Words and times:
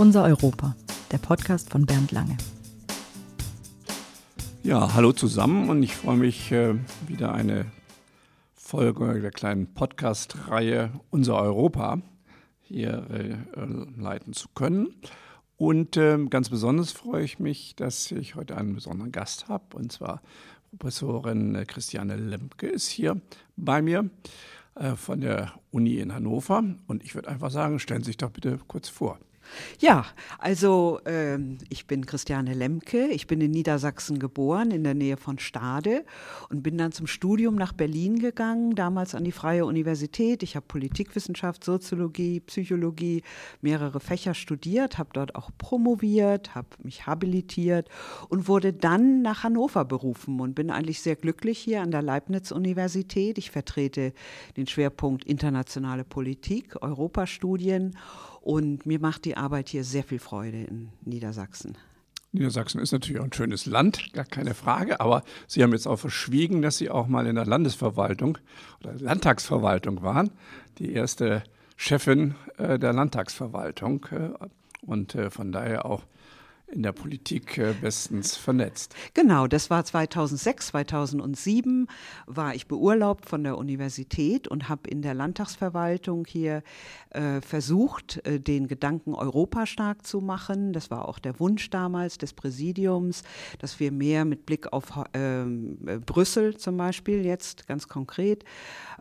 Unser 0.00 0.24
Europa, 0.24 0.76
der 1.12 1.18
Podcast 1.18 1.68
von 1.68 1.84
Bernd 1.84 2.10
Lange. 2.10 2.38
Ja, 4.62 4.94
hallo 4.94 5.12
zusammen 5.12 5.68
und 5.68 5.82
ich 5.82 5.94
freue 5.94 6.16
mich, 6.16 6.50
äh, 6.52 6.76
wieder 7.06 7.34
eine 7.34 7.66
Folge 8.54 9.20
der 9.20 9.30
kleinen 9.30 9.74
Podcast-Reihe 9.74 10.90
Unser 11.10 11.36
Europa 11.36 12.00
hier 12.60 13.10
äh, 13.10 13.36
leiten 14.00 14.32
zu 14.32 14.48
können. 14.54 14.88
Und 15.58 15.98
äh, 15.98 16.16
ganz 16.30 16.48
besonders 16.48 16.92
freue 16.92 17.22
ich 17.22 17.38
mich, 17.38 17.76
dass 17.76 18.10
ich 18.10 18.36
heute 18.36 18.56
einen 18.56 18.74
besonderen 18.74 19.12
Gast 19.12 19.48
habe, 19.48 19.76
und 19.76 19.92
zwar 19.92 20.22
Professorin 20.78 21.62
Christiane 21.66 22.16
Lemke 22.16 22.68
ist 22.68 22.88
hier 22.88 23.20
bei 23.58 23.82
mir 23.82 24.08
von 24.94 25.20
der 25.20 25.52
Uni 25.72 25.96
in 25.96 26.14
Hannover. 26.14 26.64
Und 26.86 27.04
ich 27.04 27.14
würde 27.14 27.28
einfach 27.28 27.50
sagen, 27.50 27.80
stellen 27.80 28.02
Sie 28.02 28.10
sich 28.10 28.16
doch 28.16 28.30
bitte 28.30 28.58
kurz 28.66 28.88
vor. 28.88 29.18
Ja, 29.78 30.06
also 30.38 31.00
ähm, 31.06 31.58
ich 31.68 31.86
bin 31.86 32.06
Christiane 32.06 32.54
Lemke, 32.54 33.08
ich 33.08 33.26
bin 33.26 33.40
in 33.40 33.50
Niedersachsen 33.50 34.18
geboren, 34.18 34.70
in 34.70 34.84
der 34.84 34.94
Nähe 34.94 35.16
von 35.16 35.38
Stade 35.38 36.04
und 36.48 36.62
bin 36.62 36.78
dann 36.78 36.92
zum 36.92 37.06
Studium 37.06 37.54
nach 37.54 37.72
Berlin 37.72 38.18
gegangen, 38.18 38.74
damals 38.74 39.14
an 39.14 39.24
die 39.24 39.32
Freie 39.32 39.64
Universität. 39.64 40.42
Ich 40.42 40.56
habe 40.56 40.66
Politikwissenschaft, 40.66 41.64
Soziologie, 41.64 42.40
Psychologie, 42.40 43.22
mehrere 43.60 44.00
Fächer 44.00 44.34
studiert, 44.34 44.98
habe 44.98 45.10
dort 45.12 45.34
auch 45.34 45.50
promoviert, 45.56 46.54
habe 46.54 46.68
mich 46.82 47.06
habilitiert 47.06 47.88
und 48.28 48.48
wurde 48.48 48.72
dann 48.72 49.22
nach 49.22 49.44
Hannover 49.44 49.84
berufen 49.84 50.40
und 50.40 50.54
bin 50.54 50.70
eigentlich 50.70 51.00
sehr 51.00 51.16
glücklich 51.16 51.58
hier 51.58 51.82
an 51.82 51.90
der 51.90 52.02
Leibniz-Universität. 52.02 53.38
Ich 53.38 53.50
vertrete 53.50 54.12
den 54.56 54.66
Schwerpunkt 54.66 55.24
internationale 55.24 56.04
Politik, 56.04 56.82
Europastudien 56.82 57.96
und 58.40 58.86
mir 58.86 59.00
macht 59.00 59.24
die 59.24 59.36
Arbeit 59.36 59.68
hier 59.68 59.84
sehr 59.84 60.04
viel 60.04 60.18
Freude 60.18 60.62
in 60.62 60.88
Niedersachsen. 61.04 61.76
Niedersachsen 62.32 62.80
ist 62.80 62.92
natürlich 62.92 63.20
auch 63.20 63.24
ein 63.24 63.32
schönes 63.32 63.66
Land, 63.66 64.12
gar 64.12 64.24
keine 64.24 64.54
Frage, 64.54 65.00
aber 65.00 65.24
Sie 65.48 65.62
haben 65.62 65.72
jetzt 65.72 65.88
auch 65.88 65.98
verschwiegen, 65.98 66.62
dass 66.62 66.78
Sie 66.78 66.88
auch 66.88 67.08
mal 67.08 67.26
in 67.26 67.34
der 67.34 67.46
Landesverwaltung 67.46 68.38
oder 68.80 68.94
Landtagsverwaltung 68.94 70.02
waren, 70.02 70.30
die 70.78 70.92
erste 70.92 71.42
Chefin 71.76 72.36
äh, 72.56 72.78
der 72.78 72.92
Landtagsverwaltung 72.92 74.06
äh, 74.12 74.30
und 74.82 75.14
äh, 75.16 75.30
von 75.30 75.50
daher 75.50 75.86
auch 75.86 76.04
in 76.72 76.82
der 76.82 76.92
Politik 76.92 77.58
äh, 77.58 77.74
bestens 77.80 78.36
vernetzt. 78.36 78.94
Genau, 79.14 79.46
das 79.46 79.70
war 79.70 79.84
2006, 79.84 80.68
2007 80.68 81.86
war 82.26 82.54
ich 82.54 82.66
beurlaubt 82.66 83.26
von 83.26 83.42
der 83.42 83.58
Universität 83.58 84.48
und 84.48 84.68
habe 84.68 84.88
in 84.88 85.02
der 85.02 85.14
Landtagsverwaltung 85.14 86.24
hier 86.26 86.62
äh, 87.10 87.40
versucht, 87.40 88.24
äh, 88.26 88.40
den 88.40 88.68
Gedanken 88.68 89.14
Europa 89.14 89.66
stark 89.66 90.06
zu 90.06 90.20
machen. 90.20 90.72
Das 90.72 90.90
war 90.90 91.08
auch 91.08 91.18
der 91.18 91.40
Wunsch 91.40 91.70
damals 91.70 92.18
des 92.18 92.32
Präsidiums, 92.32 93.22
dass 93.58 93.80
wir 93.80 93.92
mehr 93.92 94.24
mit 94.24 94.46
Blick 94.46 94.72
auf 94.72 95.04
ähm, 95.14 95.78
Brüssel 96.06 96.56
zum 96.56 96.76
Beispiel 96.76 97.24
jetzt 97.24 97.66
ganz 97.66 97.88
konkret, 97.88 98.44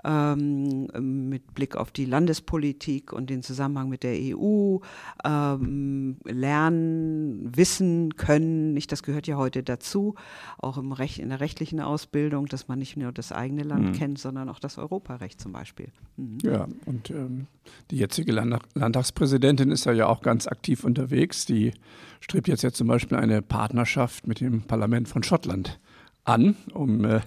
ähm, 0.03 0.87
mit 1.29 1.53
Blick 1.53 1.75
auf 1.75 1.91
die 1.91 2.05
Landespolitik 2.05 3.13
und 3.13 3.29
den 3.29 3.43
Zusammenhang 3.43 3.89
mit 3.89 4.03
der 4.03 4.17
EU 4.17 4.77
ähm, 5.23 6.17
lernen, 6.23 7.51
wissen 7.59 8.15
können. 8.15 8.73
Nicht, 8.73 8.91
das 8.93 9.03
gehört 9.03 9.27
ja 9.27 9.35
heute 9.35 9.63
dazu, 9.63 10.15
auch 10.57 10.77
im 10.77 10.93
Recht, 10.93 11.19
in 11.19 11.27
der 11.27 11.41
rechtlichen 11.41 11.81
Ausbildung, 11.81 12.45
dass 12.45 12.69
man 12.69 12.79
nicht 12.79 12.95
nur 12.95 13.11
das 13.11 13.33
eigene 13.33 13.63
Land 13.63 13.87
mhm. 13.87 13.91
kennt, 13.91 14.19
sondern 14.19 14.47
auch 14.47 14.59
das 14.59 14.77
Europarecht 14.77 15.41
zum 15.41 15.51
Beispiel. 15.51 15.89
Mhm. 16.15 16.37
Ja, 16.41 16.67
und 16.85 17.11
ähm, 17.11 17.47
die 17.91 17.97
jetzige 17.97 18.31
Land 18.31 18.63
Landtagspräsidentin 18.73 19.71
ist 19.71 19.85
ja 19.85 20.07
auch 20.07 20.21
ganz 20.21 20.47
aktiv 20.47 20.85
unterwegs. 20.85 21.45
Die 21.45 21.73
strebt 22.21 22.47
jetzt 22.47 22.63
ja 22.63 22.71
zum 22.71 22.87
Beispiel 22.87 23.17
eine 23.17 23.41
Partnerschaft 23.41 24.25
mit 24.25 24.39
dem 24.39 24.61
Parlament 24.61 25.09
von 25.09 25.21
Schottland 25.21 25.79
an, 26.23 26.55
um 26.73 27.03
äh, 27.03 27.19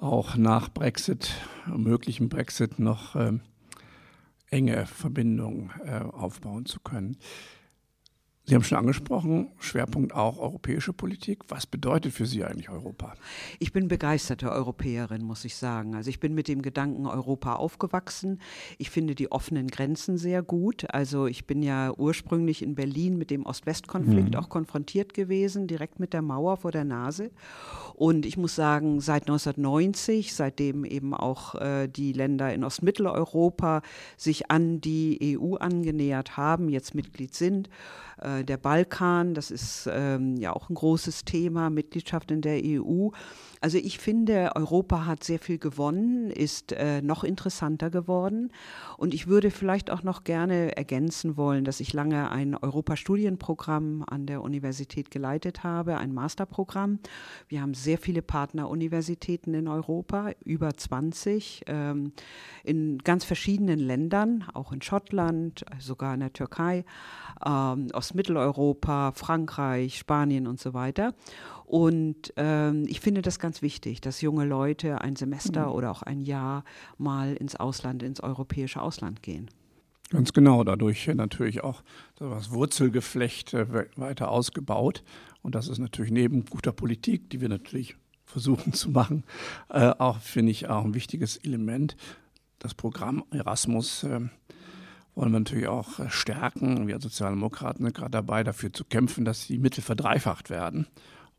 auch 0.00 0.36
nach 0.36 0.70
Brexit, 0.70 1.32
möglichem 1.66 2.30
Brexit, 2.30 2.78
noch 2.78 3.14
äh, 3.14 3.32
enge 4.48 4.86
Verbindungen 4.86 5.70
äh, 5.84 5.98
aufbauen 5.98 6.64
zu 6.64 6.80
können. 6.80 7.18
Sie 8.46 8.54
haben 8.54 8.62
schon 8.62 8.76
angesprochen, 8.76 9.48
Schwerpunkt 9.58 10.14
auch 10.14 10.38
europäische 10.38 10.92
Politik. 10.92 11.44
Was 11.48 11.64
bedeutet 11.64 12.12
für 12.12 12.26
Sie 12.26 12.44
eigentlich 12.44 12.68
Europa? 12.68 13.14
Ich 13.58 13.72
bin 13.72 13.88
begeisterte 13.88 14.52
Europäerin, 14.52 15.22
muss 15.22 15.46
ich 15.46 15.56
sagen. 15.56 15.94
Also 15.94 16.10
ich 16.10 16.20
bin 16.20 16.34
mit 16.34 16.48
dem 16.48 16.60
Gedanken 16.60 17.06
Europa 17.06 17.54
aufgewachsen. 17.54 18.42
Ich 18.76 18.90
finde 18.90 19.14
die 19.14 19.32
offenen 19.32 19.68
Grenzen 19.68 20.18
sehr 20.18 20.42
gut. 20.42 20.84
Also 20.92 21.26
ich 21.26 21.46
bin 21.46 21.62
ja 21.62 21.94
ursprünglich 21.96 22.60
in 22.60 22.74
Berlin 22.74 23.16
mit 23.16 23.30
dem 23.30 23.46
Ost-West-Konflikt 23.46 24.32
mhm. 24.32 24.36
auch 24.36 24.50
konfrontiert 24.50 25.14
gewesen, 25.14 25.66
direkt 25.66 25.98
mit 25.98 26.12
der 26.12 26.20
Mauer 26.20 26.58
vor 26.58 26.70
der 26.70 26.84
Nase. 26.84 27.30
Und 27.94 28.26
ich 28.26 28.36
muss 28.36 28.54
sagen, 28.54 29.00
seit 29.00 29.22
1990, 29.22 30.34
seitdem 30.34 30.84
eben 30.84 31.14
auch 31.14 31.54
äh, 31.54 31.88
die 31.88 32.12
Länder 32.12 32.52
in 32.52 32.62
Ostmitteleuropa 32.62 33.80
sich 34.18 34.50
an 34.50 34.82
die 34.82 35.38
EU 35.40 35.54
angenähert 35.54 36.36
haben, 36.36 36.68
jetzt 36.68 36.94
Mitglied 36.94 37.34
sind, 37.34 37.70
äh, 38.20 38.44
der 38.44 38.56
Balkan, 38.56 39.34
das 39.34 39.50
ist 39.50 39.88
ähm, 39.90 40.36
ja 40.36 40.52
auch 40.52 40.68
ein 40.68 40.74
großes 40.74 41.24
Thema, 41.24 41.70
Mitgliedschaft 41.70 42.30
in 42.30 42.40
der 42.40 42.60
EU. 42.64 43.10
Also 43.60 43.78
ich 43.78 43.98
finde, 43.98 44.52
Europa 44.56 45.06
hat 45.06 45.24
sehr 45.24 45.38
viel 45.38 45.58
gewonnen, 45.58 46.30
ist 46.30 46.72
äh, 46.72 47.00
noch 47.00 47.24
interessanter 47.24 47.90
geworden. 47.90 48.52
Und 48.98 49.14
ich 49.14 49.26
würde 49.26 49.50
vielleicht 49.50 49.90
auch 49.90 50.02
noch 50.02 50.24
gerne 50.24 50.76
ergänzen 50.76 51.36
wollen, 51.36 51.64
dass 51.64 51.80
ich 51.80 51.94
lange 51.94 52.30
ein 52.30 52.54
Europastudienprogramm 52.54 54.04
an 54.06 54.26
der 54.26 54.42
Universität 54.42 55.10
geleitet 55.10 55.64
habe, 55.64 55.96
ein 55.96 56.12
Masterprogramm. 56.12 56.98
Wir 57.48 57.62
haben 57.62 57.74
sehr 57.74 57.96
viele 57.96 58.20
Partneruniversitäten 58.20 59.54
in 59.54 59.68
Europa, 59.68 60.32
über 60.44 60.74
20, 60.74 61.62
ähm, 61.66 62.12
in 62.64 62.98
ganz 62.98 63.24
verschiedenen 63.24 63.78
Ländern, 63.78 64.44
auch 64.52 64.72
in 64.72 64.82
Schottland, 64.82 65.64
sogar 65.78 66.14
in 66.14 66.20
der 66.20 66.32
Türkei, 66.32 66.84
ähm, 67.46 67.88
Ostmitteleuropa, 68.04 69.12
Frankreich, 69.12 69.98
Spanien 69.98 70.46
und 70.46 70.60
so 70.60 70.74
weiter. 70.74 71.14
Und 71.64 72.34
ähm, 72.36 72.84
ich 72.86 73.00
finde 73.00 73.22
das 73.22 73.38
ganz 73.38 73.62
wichtig, 73.62 74.02
dass 74.02 74.20
junge 74.20 74.44
Leute 74.44 75.00
ein 75.00 75.16
Semester 75.16 75.68
mhm. 75.68 75.72
oder 75.72 75.90
auch 75.90 76.02
ein 76.02 76.20
Jahr 76.20 76.64
mal 76.98 77.34
ins 77.34 77.56
Ausland, 77.56 78.02
ins 78.02 78.20
europäische 78.20 78.82
Ausland 78.82 79.22
gehen. 79.22 79.48
Ganz 80.10 80.34
genau, 80.34 80.64
dadurch 80.64 81.06
natürlich 81.14 81.64
auch 81.64 81.82
das 82.16 82.50
Wurzelgeflecht 82.50 83.54
äh, 83.54 83.66
weiter 83.96 84.30
ausgebaut. 84.30 85.02
Und 85.40 85.54
das 85.54 85.68
ist 85.68 85.78
natürlich 85.78 86.12
neben 86.12 86.44
guter 86.44 86.72
Politik, 86.72 87.30
die 87.30 87.40
wir 87.40 87.48
natürlich 87.48 87.96
versuchen 88.26 88.74
zu 88.74 88.90
machen, 88.90 89.24
äh, 89.70 89.94
auch, 89.98 90.18
finde 90.18 90.52
ich, 90.52 90.68
auch 90.68 90.84
ein 90.84 90.94
wichtiges 90.94 91.38
Element. 91.38 91.96
Das 92.58 92.74
Programm 92.74 93.24
Erasmus 93.30 94.04
äh, 94.04 94.20
wollen 95.14 95.32
wir 95.32 95.40
natürlich 95.40 95.68
auch 95.68 96.10
stärken. 96.10 96.86
Wir 96.86 97.00
Sozialdemokraten 97.00 97.84
sind 97.84 97.94
gerade 97.94 98.10
dabei, 98.10 98.44
dafür 98.44 98.72
zu 98.72 98.84
kämpfen, 98.84 99.24
dass 99.24 99.46
die 99.46 99.58
Mittel 99.58 99.82
verdreifacht 99.82 100.50
werden 100.50 100.86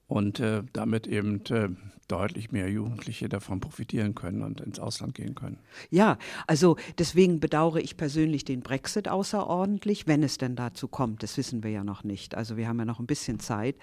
und 0.07 0.39
äh, 0.39 0.63
damit 0.73 1.07
eben 1.07 1.43
äh, 1.45 1.69
deutlich 2.07 2.51
mehr 2.51 2.69
Jugendliche 2.69 3.29
davon 3.29 3.59
profitieren 3.59 4.13
können 4.13 4.43
und 4.43 4.61
ins 4.61 4.79
Ausland 4.79 5.15
gehen 5.15 5.33
können. 5.33 5.57
Ja, 5.89 6.17
also 6.45 6.77
deswegen 6.99 7.39
bedauere 7.39 7.77
ich 7.77 7.97
persönlich 7.97 8.45
den 8.45 8.61
Brexit 8.61 9.07
außerordentlich, 9.07 10.05
wenn 10.05 10.21
es 10.21 10.37
denn 10.37 10.55
dazu 10.55 10.87
kommt. 10.87 11.23
Das 11.23 11.37
wissen 11.37 11.63
wir 11.63 11.71
ja 11.71 11.83
noch 11.83 12.03
nicht. 12.03 12.35
Also 12.35 12.57
wir 12.57 12.67
haben 12.67 12.77
ja 12.77 12.85
noch 12.85 12.99
ein 12.99 13.07
bisschen 13.07 13.39
Zeit. 13.39 13.75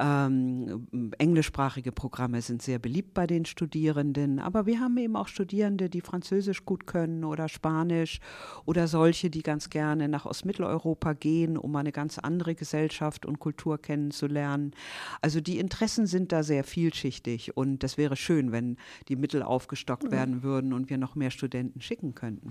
Ähm, 0.00 0.88
englischsprachige 1.18 1.92
Programme 1.92 2.42
sind 2.42 2.62
sehr 2.62 2.80
beliebt 2.80 3.14
bei 3.14 3.26
den 3.26 3.44
Studierenden, 3.44 4.40
aber 4.40 4.66
wir 4.66 4.80
haben 4.80 4.96
eben 4.98 5.14
auch 5.14 5.28
Studierende, 5.28 5.88
die 5.88 6.00
Französisch 6.00 6.64
gut 6.64 6.86
können 6.86 7.24
oder 7.24 7.48
Spanisch 7.48 8.18
oder 8.64 8.88
solche, 8.88 9.30
die 9.30 9.42
ganz 9.42 9.70
gerne 9.70 10.08
nach 10.08 10.26
Ostmitteleuropa 10.26 11.12
gehen, 11.12 11.56
um 11.56 11.76
eine 11.76 11.92
ganz 11.92 12.18
andere 12.18 12.56
Gesellschaft 12.56 13.24
und 13.24 13.38
Kultur 13.38 13.80
kennenzulernen. 13.80 14.72
Also 15.20 15.40
die 15.40 15.51
Interessen 15.58 16.06
sind 16.06 16.32
da 16.32 16.42
sehr 16.42 16.64
vielschichtig 16.64 17.56
und 17.56 17.82
das 17.82 17.98
wäre 17.98 18.16
schön, 18.16 18.52
wenn 18.52 18.76
die 19.08 19.16
Mittel 19.16 19.42
aufgestockt 19.42 20.10
werden 20.10 20.42
würden 20.42 20.72
und 20.72 20.90
wir 20.90 20.98
noch 20.98 21.14
mehr 21.14 21.30
Studenten 21.30 21.80
schicken 21.80 22.14
könnten. 22.14 22.50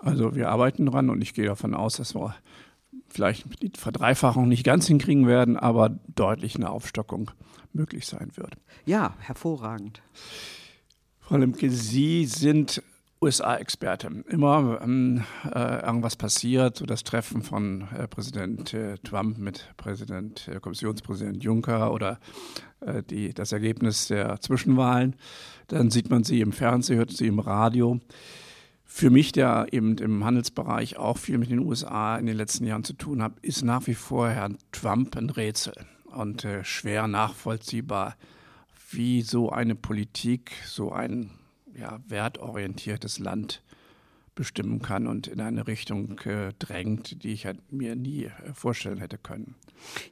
Also 0.00 0.34
wir 0.34 0.48
arbeiten 0.48 0.86
dran 0.86 1.10
und 1.10 1.20
ich 1.22 1.34
gehe 1.34 1.46
davon 1.46 1.74
aus, 1.74 1.96
dass 1.96 2.14
wir 2.14 2.34
vielleicht 3.08 3.62
die 3.62 3.72
Verdreifachung 3.76 4.48
nicht 4.48 4.64
ganz 4.64 4.86
hinkriegen 4.86 5.26
werden, 5.26 5.56
aber 5.56 5.90
deutlich 6.14 6.56
eine 6.56 6.70
Aufstockung 6.70 7.30
möglich 7.72 8.06
sein 8.06 8.30
wird. 8.34 8.56
Ja, 8.86 9.14
hervorragend. 9.20 10.02
Frau 11.20 11.36
Lemke, 11.36 11.70
Sie 11.70 12.24
sind 12.26 12.82
USA-Experte. 13.22 14.10
Immer 14.28 14.80
ähm, 14.82 15.24
äh, 15.44 15.84
irgendwas 15.84 16.16
passiert, 16.16 16.76
so 16.78 16.86
das 16.86 17.04
Treffen 17.04 17.42
von 17.42 17.86
äh, 17.94 18.08
Präsident 18.08 18.72
äh, 18.72 18.96
Trump 18.98 19.36
mit 19.38 19.74
Präsident, 19.76 20.48
äh, 20.48 20.58
Kommissionspräsident 20.58 21.42
Juncker 21.42 21.92
oder 21.92 22.18
äh, 22.80 23.02
die, 23.02 23.34
das 23.34 23.52
Ergebnis 23.52 24.08
der 24.08 24.40
Zwischenwahlen, 24.40 25.16
dann 25.68 25.90
sieht 25.90 26.08
man 26.08 26.24
sie 26.24 26.40
im 26.40 26.52
Fernsehen, 26.52 26.96
hört 26.96 27.10
sie 27.10 27.26
im 27.26 27.40
Radio. 27.40 28.00
für 28.86 29.10
mich, 29.10 29.32
der 29.32 29.66
eben 29.70 29.98
im 29.98 30.24
Handelsbereich 30.24 30.96
auch 30.96 31.18
viel 31.18 31.38
mit 31.38 31.50
den 31.50 31.60
USA 31.60 32.16
in 32.16 32.26
den 32.26 32.36
letzten 32.36 32.64
Jahren 32.64 32.84
zu 32.84 32.94
tun 32.94 33.22
hat, 33.22 33.38
ist 33.42 33.62
nach 33.62 33.86
wie 33.86 33.94
vor 33.94 34.30
Herrn 34.30 34.56
Trump 34.72 35.16
ein 35.16 35.30
Rätsel 35.30 35.74
und 36.06 36.44
äh, 36.44 36.64
schwer 36.64 37.06
nachvollziehbar, 37.06 38.16
wie 38.90 39.22
so 39.22 39.50
eine 39.50 39.74
Politik, 39.74 40.52
so 40.64 40.90
ein 40.90 41.30
ja, 41.74 42.00
wertorientiertes 42.06 43.18
Land 43.18 43.62
bestimmen 44.34 44.80
kann 44.80 45.06
und 45.06 45.26
in 45.26 45.40
eine 45.40 45.66
Richtung 45.66 46.18
äh, 46.20 46.52
drängt, 46.58 47.22
die 47.24 47.32
ich 47.32 47.46
halt 47.46 47.72
mir 47.72 47.96
nie 47.96 48.24
äh, 48.24 48.54
vorstellen 48.54 48.98
hätte 48.98 49.18
können. 49.18 49.54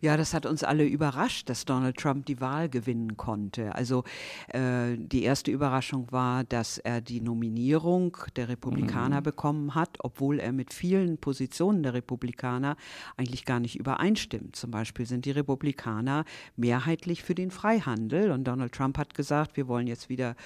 Ja, 0.00 0.17
das 0.17 0.35
hat 0.35 0.47
uns 0.47 0.65
alle 0.65 0.85
überrascht, 0.87 1.49
dass 1.49 1.65
Donald 1.65 1.97
Trump 1.97 2.26
die 2.26 2.41
Wahl 2.41 2.69
gewinnen 2.69 3.17
konnte. 3.17 3.75
Also 3.75 4.05
äh, 4.49 4.97
die 4.97 5.23
erste 5.23 5.50
Überraschung 5.50 6.11
war, 6.11 6.44
dass 6.44 6.79
er 6.79 7.00
die 7.00 7.20
Nominierung 7.20 8.17
der 8.37 8.49
Republikaner 8.49 9.20
mhm. 9.20 9.25
bekommen 9.25 9.75
hat, 9.75 9.99
obwohl 10.00 10.41
er 10.41 10.53
mit 10.53 10.73
vielen 10.73 11.19
Positionen 11.19 11.82
der 11.82 11.94
Republikaner 11.94 12.76
eigentlich 13.17 13.44
gar 13.44 13.61
nicht 13.61 13.79
übereinstimmt. 13.79 14.56
Zum 14.56 14.70
Beispiel 14.70 15.06
sind 15.06 15.25
die 15.25 15.31
Republikaner 15.31 16.25
mehrheitlich 16.56 17.23
für 17.23 17.35
den 17.35 17.50
Freihandel 17.50 18.31
und 18.31 18.44
Donald 18.44 18.73
Trump 18.73 18.99
hat 18.99 19.14
gesagt, 19.14 19.56
wir 19.56 19.69
wollen 19.69 19.87
jetzt 19.87 20.09
wieder 20.09 20.37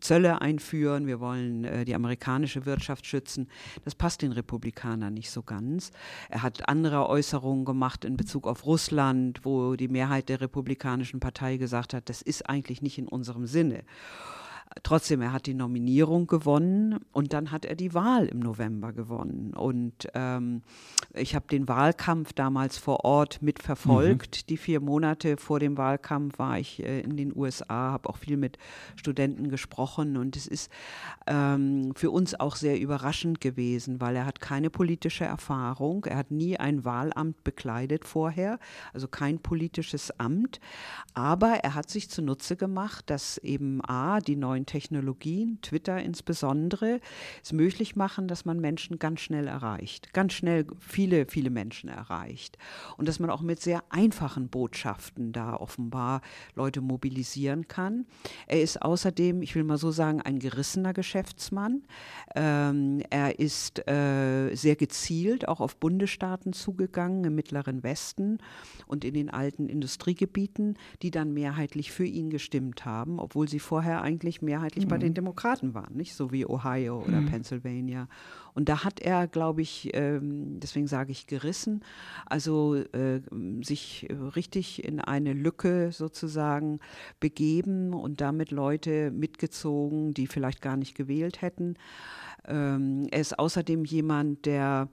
Zölle 0.00 0.40
einführen, 0.40 1.06
wir 1.06 1.20
wollen 1.20 1.64
äh, 1.64 1.84
die 1.84 1.94
amerikanische 1.94 2.66
Wirtschaft 2.66 3.06
schützen. 3.06 3.48
Das 3.84 3.94
passt 3.94 4.22
den 4.22 4.32
Republikanern 4.32 5.14
nicht 5.14 5.30
so 5.30 5.42
ganz. 5.42 5.90
Er 6.28 6.42
hat 6.42 6.68
andere 6.68 7.08
Äußerungen 7.08 7.64
gemacht 7.64 8.04
in 8.04 8.16
Bezug 8.16 8.46
auf 8.46 8.57
Russland, 8.64 9.40
wo 9.44 9.76
die 9.76 9.88
Mehrheit 9.88 10.28
der 10.28 10.40
Republikanischen 10.40 11.20
Partei 11.20 11.56
gesagt 11.56 11.94
hat, 11.94 12.08
das 12.08 12.22
ist 12.22 12.48
eigentlich 12.48 12.82
nicht 12.82 12.98
in 12.98 13.08
unserem 13.08 13.46
Sinne. 13.46 13.84
Trotzdem, 14.82 15.22
er 15.22 15.32
hat 15.32 15.46
die 15.46 15.54
Nominierung 15.54 16.26
gewonnen 16.26 16.98
und 17.12 17.32
dann 17.32 17.50
hat 17.50 17.64
er 17.64 17.74
die 17.74 17.94
Wahl 17.94 18.26
im 18.26 18.40
November 18.40 18.92
gewonnen. 18.92 19.54
Und 19.54 20.08
ähm, 20.14 20.62
ich 21.14 21.34
habe 21.34 21.46
den 21.48 21.68
Wahlkampf 21.68 22.32
damals 22.32 22.76
vor 22.76 23.04
Ort 23.04 23.40
mitverfolgt. 23.40 24.42
Mhm. 24.42 24.46
Die 24.48 24.56
vier 24.56 24.80
Monate 24.80 25.36
vor 25.36 25.58
dem 25.58 25.76
Wahlkampf 25.78 26.38
war 26.38 26.58
ich 26.58 26.82
äh, 26.82 27.00
in 27.00 27.16
den 27.16 27.34
USA, 27.34 27.92
habe 27.92 28.08
auch 28.08 28.18
viel 28.18 28.36
mit 28.36 28.58
Studenten 28.96 29.48
gesprochen 29.48 30.16
und 30.16 30.36
es 30.36 30.46
ist 30.46 30.70
ähm, 31.26 31.92
für 31.94 32.10
uns 32.10 32.38
auch 32.38 32.56
sehr 32.56 32.78
überraschend 32.78 33.40
gewesen, 33.40 34.00
weil 34.00 34.16
er 34.16 34.26
hat 34.26 34.40
keine 34.40 34.70
politische 34.70 35.24
Erfahrung, 35.24 36.04
er 36.04 36.18
hat 36.18 36.30
nie 36.30 36.56
ein 36.56 36.84
Wahlamt 36.84 37.42
bekleidet 37.42 38.04
vorher, 38.04 38.58
also 38.92 39.08
kein 39.08 39.38
politisches 39.38 40.18
Amt, 40.18 40.60
aber 41.14 41.56
er 41.62 41.74
hat 41.74 41.90
sich 41.90 42.10
zunutze 42.10 42.56
gemacht, 42.56 43.08
dass 43.10 43.38
eben 43.38 43.80
A, 43.84 44.20
die 44.20 44.36
neuen 44.36 44.57
Technologien, 44.66 45.58
Twitter 45.62 46.00
insbesondere, 46.02 47.00
es 47.42 47.52
möglich 47.52 47.96
machen, 47.96 48.28
dass 48.28 48.44
man 48.44 48.60
Menschen 48.60 48.98
ganz 48.98 49.20
schnell 49.20 49.46
erreicht, 49.46 50.12
ganz 50.12 50.32
schnell 50.32 50.66
viele, 50.78 51.26
viele 51.26 51.50
Menschen 51.50 51.88
erreicht. 51.88 52.58
Und 52.96 53.08
dass 53.08 53.18
man 53.18 53.30
auch 53.30 53.42
mit 53.42 53.60
sehr 53.60 53.82
einfachen 53.90 54.48
Botschaften 54.48 55.32
da 55.32 55.54
offenbar 55.54 56.22
Leute 56.54 56.80
mobilisieren 56.80 57.68
kann. 57.68 58.06
Er 58.46 58.62
ist 58.62 58.82
außerdem, 58.82 59.42
ich 59.42 59.54
will 59.54 59.64
mal 59.64 59.78
so 59.78 59.90
sagen, 59.90 60.20
ein 60.22 60.38
gerissener 60.38 60.92
Geschäftsmann. 60.92 61.82
Ähm, 62.34 63.02
er 63.10 63.38
ist 63.38 63.86
äh, 63.88 64.54
sehr 64.54 64.76
gezielt 64.76 65.48
auch 65.48 65.60
auf 65.60 65.76
Bundesstaaten 65.76 66.52
zugegangen 66.52 67.24
im 67.24 67.34
Mittleren 67.34 67.82
Westen 67.82 68.38
und 68.86 69.04
in 69.04 69.14
den 69.14 69.30
alten 69.30 69.68
Industriegebieten, 69.68 70.76
die 71.02 71.10
dann 71.10 71.32
mehrheitlich 71.32 71.92
für 71.92 72.04
ihn 72.04 72.30
gestimmt 72.30 72.84
haben, 72.84 73.18
obwohl 73.18 73.48
sie 73.48 73.60
vorher 73.60 74.02
eigentlich 74.02 74.42
mehrheitlich 74.48 74.86
mhm. 74.86 74.88
bei 74.88 74.98
den 74.98 75.10
mhm. 75.10 75.14
Demokraten 75.14 75.74
waren, 75.74 75.94
nicht 75.94 76.14
so 76.14 76.32
wie 76.32 76.46
Ohio 76.46 77.02
oder 77.02 77.20
mhm. 77.20 77.26
Pennsylvania. 77.26 78.08
Und 78.54 78.70
da 78.70 78.82
hat 78.82 78.98
er, 78.98 79.28
glaube 79.28 79.60
ich, 79.60 79.90
ähm, 79.92 80.58
deswegen 80.58 80.86
sage 80.86 81.12
ich 81.12 81.26
gerissen, 81.26 81.84
also 82.24 82.76
äh, 82.76 83.20
sich 83.62 84.08
richtig 84.34 84.84
in 84.84 85.00
eine 85.00 85.34
Lücke 85.34 85.92
sozusagen 85.92 86.80
begeben 87.20 87.92
und 87.92 88.22
damit 88.22 88.50
Leute 88.50 89.10
mitgezogen, 89.10 90.14
die 90.14 90.26
vielleicht 90.26 90.62
gar 90.62 90.78
nicht 90.78 90.94
gewählt 90.94 91.42
hätten. 91.42 91.74
Ähm, 92.46 93.06
er 93.10 93.20
ist 93.20 93.38
außerdem 93.38 93.84
jemand, 93.84 94.46
der 94.46 94.88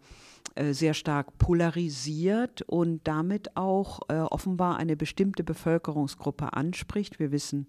äh, 0.56 0.74
sehr 0.74 0.94
stark 0.94 1.38
polarisiert 1.38 2.62
und 2.62 3.08
damit 3.08 3.56
auch 3.56 4.02
äh, 4.10 4.16
offenbar 4.20 4.78
eine 4.78 4.96
bestimmte 4.96 5.44
Bevölkerungsgruppe 5.44 6.54
anspricht. 6.54 7.20
Wir 7.20 7.32
wissen, 7.32 7.68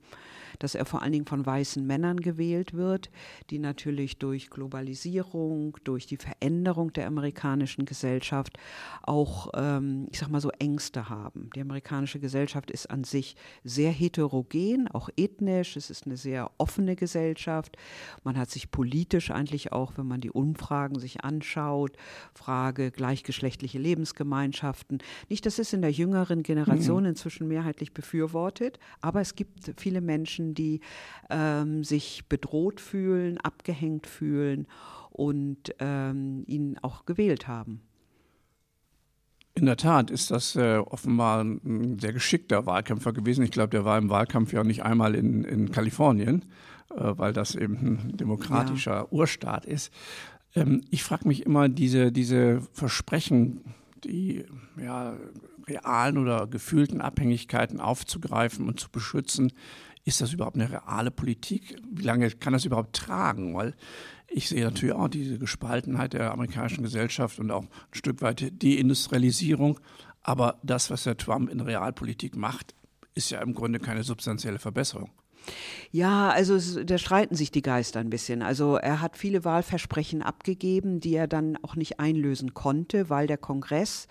dass 0.58 0.75
er 0.75 0.85
vor 0.85 1.03
allen 1.03 1.12
Dingen 1.12 1.26
von 1.26 1.44
weißen 1.44 1.87
Männern 1.87 2.20
gewählt 2.20 2.75
wird, 2.75 3.11
die 3.50 3.58
natürlich 3.58 4.19
durch 4.19 4.50
Globalisierung, 4.50 5.76
durch 5.85 6.06
die 6.06 6.17
Veränderung 6.17 6.93
der 6.93 7.06
amerikanischen 7.06 7.85
Gesellschaft 7.85 8.58
auch, 9.03 9.50
ähm, 9.55 10.08
ich 10.11 10.19
sag 10.19 10.29
mal 10.29 10.41
so, 10.41 10.50
Ängste 10.58 11.08
haben. 11.08 11.50
Die 11.55 11.61
amerikanische 11.61 12.20
Gesellschaft 12.20 12.70
ist 12.70 12.91
an 12.91 13.05
sich 13.05 13.37
sehr 13.64 13.91
heterogen, 13.91 14.88
auch 14.88 15.08
ethnisch. 15.17 15.76
Es 15.76 15.91
ist 15.91 16.06
eine 16.06 16.17
sehr 16.17 16.50
offene 16.59 16.97
Gesellschaft. 16.97 17.76
Man 18.25 18.37
hat 18.37 18.50
sich 18.50 18.70
politisch 18.70 19.31
eigentlich 19.31 19.73
auch, 19.73 19.93
wenn 19.97 20.06
man 20.06 20.20
die 20.20 20.31
Umfragen 20.31 20.99
sich 20.99 21.25
anschaut, 21.25 21.97
Frage 22.35 22.91
gleichgeschlechtliche 22.91 23.79
Lebensgemeinschaften. 23.79 24.99
Nicht, 25.29 25.47
das 25.47 25.59
ist 25.59 25.73
in 25.73 25.82
der 25.82 25.93
jüngeren 25.93 26.43
Generation 26.43 27.02
mhm. 27.02 27.11
inzwischen 27.11 27.49
mehrheitlich 27.49 27.93
befürwortet, 27.93 28.79
aber 29.00 29.20
es 29.20 29.35
gibt 29.35 29.73
viele 29.76 30.00
Menschen, 30.00 30.45
Menschen, 30.46 30.54
die 30.54 30.81
ähm, 31.31 31.84
sich 31.84 32.25
bedroht 32.28 32.81
fühlen, 32.81 33.38
abgehängt 33.38 34.06
fühlen 34.06 34.66
und 35.10 35.75
ähm, 35.78 36.44
ihn 36.46 36.78
auch 36.82 37.06
gewählt 37.06 37.48
haben. 37.48 37.81
In 39.54 39.64
der 39.64 39.78
Tat 39.78 40.10
ist 40.10 40.31
das 40.31 40.54
äh, 40.54 40.76
offenbar 40.76 41.43
ein 41.43 41.98
sehr 41.98 42.12
geschickter 42.12 42.66
Wahlkämpfer 42.66 43.14
gewesen. 43.14 43.43
Ich 43.43 43.50
glaube, 43.50 43.70
der 43.70 43.87
war 43.87 43.96
im 43.96 44.10
Wahlkampf 44.10 44.52
ja 44.52 44.62
nicht 44.62 44.82
einmal 44.82 45.14
in, 45.14 45.44
in 45.44 45.70
Kalifornien, 45.70 46.44
äh, 46.90 47.12
weil 47.16 47.32
das 47.32 47.54
eben 47.54 47.75
ein 47.75 48.16
demokratischer 48.19 48.94
ja. 48.94 49.06
Urstaat 49.10 49.64
ist. 49.64 49.90
Ähm, 50.54 50.82
ich 50.90 51.02
frage 51.02 51.26
mich 51.26 51.46
immer, 51.46 51.70
diese, 51.70 52.12
diese 52.12 52.60
Versprechen, 52.72 53.64
die 54.04 54.44
ja, 54.78 55.16
realen 55.66 56.19
oder 56.19 56.46
gefühlten 56.46 57.00
Abhängigkeiten 57.00 57.81
aufzugreifen 57.81 58.69
und 58.69 58.78
zu 58.78 58.90
beschützen, 58.90 59.52
ist 60.06 60.20
das 60.20 60.32
überhaupt 60.32 60.56
eine 60.56 60.70
reale 60.70 61.11
Politik? 61.11 61.76
Wie 61.91 62.03
lange 62.03 62.31
kann 62.31 62.53
das 62.53 62.64
überhaupt 62.64 62.94
tragen? 62.94 63.55
Weil 63.56 63.75
ich 64.29 64.49
sehe 64.49 64.64
natürlich 64.64 64.94
auch 64.94 65.08
diese 65.08 65.38
Gespaltenheit 65.38 66.12
der 66.12 66.32
amerikanischen 66.32 66.85
Gesellschaft 66.85 67.41
und 67.41 67.50
auch 67.50 67.64
ein 67.64 67.69
Stück 67.91 68.23
weit 68.23 68.62
Deindustrialisierung. 68.62 69.80
Aber 70.23 70.61
das, 70.62 70.90
was 70.90 71.02
der 71.02 71.16
Trump 71.16 71.50
in 71.50 71.61
Realpolitik 71.61 72.37
macht, 72.37 72.75
ist 73.14 73.30
ja 73.30 73.40
im 73.42 73.52
Grunde 73.52 73.80
keine 73.80 74.04
substanzielle 74.04 74.61
Verbesserung. 74.61 75.11
Ja, 75.93 76.31
also 76.31 76.85
da 76.85 76.99
streiten 76.99 77.35
sich 77.35 77.50
die 77.50 77.62
Geister 77.62 78.00
ein 78.00 78.11
bisschen. 78.11 78.43
Also 78.43 78.76
er 78.76 79.00
hat 79.00 79.17
viele 79.17 79.45
Wahlversprechen 79.45 80.23
abgegeben, 80.23 81.00
die 81.00 81.15
er 81.15 81.26
dann 81.26 81.57
auch 81.62 81.76
nicht 81.76 82.00
einlösen 82.00 82.55
konnte, 82.55 83.09
weil 83.09 83.26
der 83.26 83.38
Kongress 83.38 84.09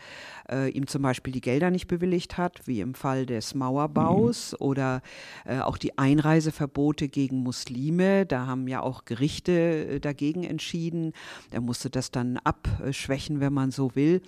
äh, 0.50 0.70
ihm 0.70 0.88
zum 0.88 1.01
Beispiel 1.01 1.34
die 1.34 1.42
Gelder 1.42 1.72
nicht 1.72 1.88
bewilligt 1.88 2.38
hat, 2.38 2.62
wie 2.65 2.82
im 2.82 2.96
Fall 2.96 3.25
des 3.25 3.56
Mauerbaus 3.56 4.54
mhm. 4.54 4.65
oder 4.65 5.01
äh, 5.46 5.60
auch 5.60 5.77
die 5.77 5.98
Einreiseverbote 5.98 7.08
gegen 7.08 7.38
Muslime. 7.44 8.25
Da 8.25 8.48
haben 8.48 8.68
ja 8.68 8.82
auch 8.82 9.06
Gerichte 9.06 9.51
äh, 9.51 10.00
dagegen 10.00 10.44
entschieden. 10.44 11.13
Er 11.51 11.62
musste 11.62 11.89
das 11.89 12.12
dann 12.12 12.38
abschwächen, 12.38 13.39
wenn 13.39 13.54
man 13.54 13.72
so 13.72 13.96
will. 13.96 14.22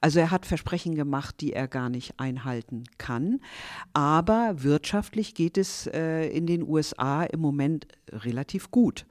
Also 0.00 0.20
er 0.20 0.30
hat 0.30 0.46
Versprechen 0.46 0.94
gemacht, 0.94 1.40
die 1.40 1.52
er 1.52 1.68
gar 1.68 1.88
nicht 1.88 2.18
einhalten 2.18 2.84
kann. 2.98 3.40
Aber 3.92 4.62
wirtschaftlich 4.62 5.34
geht 5.34 5.58
es 5.58 5.86
äh, 5.86 6.26
in 6.28 6.46
den 6.46 6.53
USA 6.62 7.24
im 7.24 7.40
Moment 7.40 7.86
relativ 8.10 8.70
gut. 8.70 9.06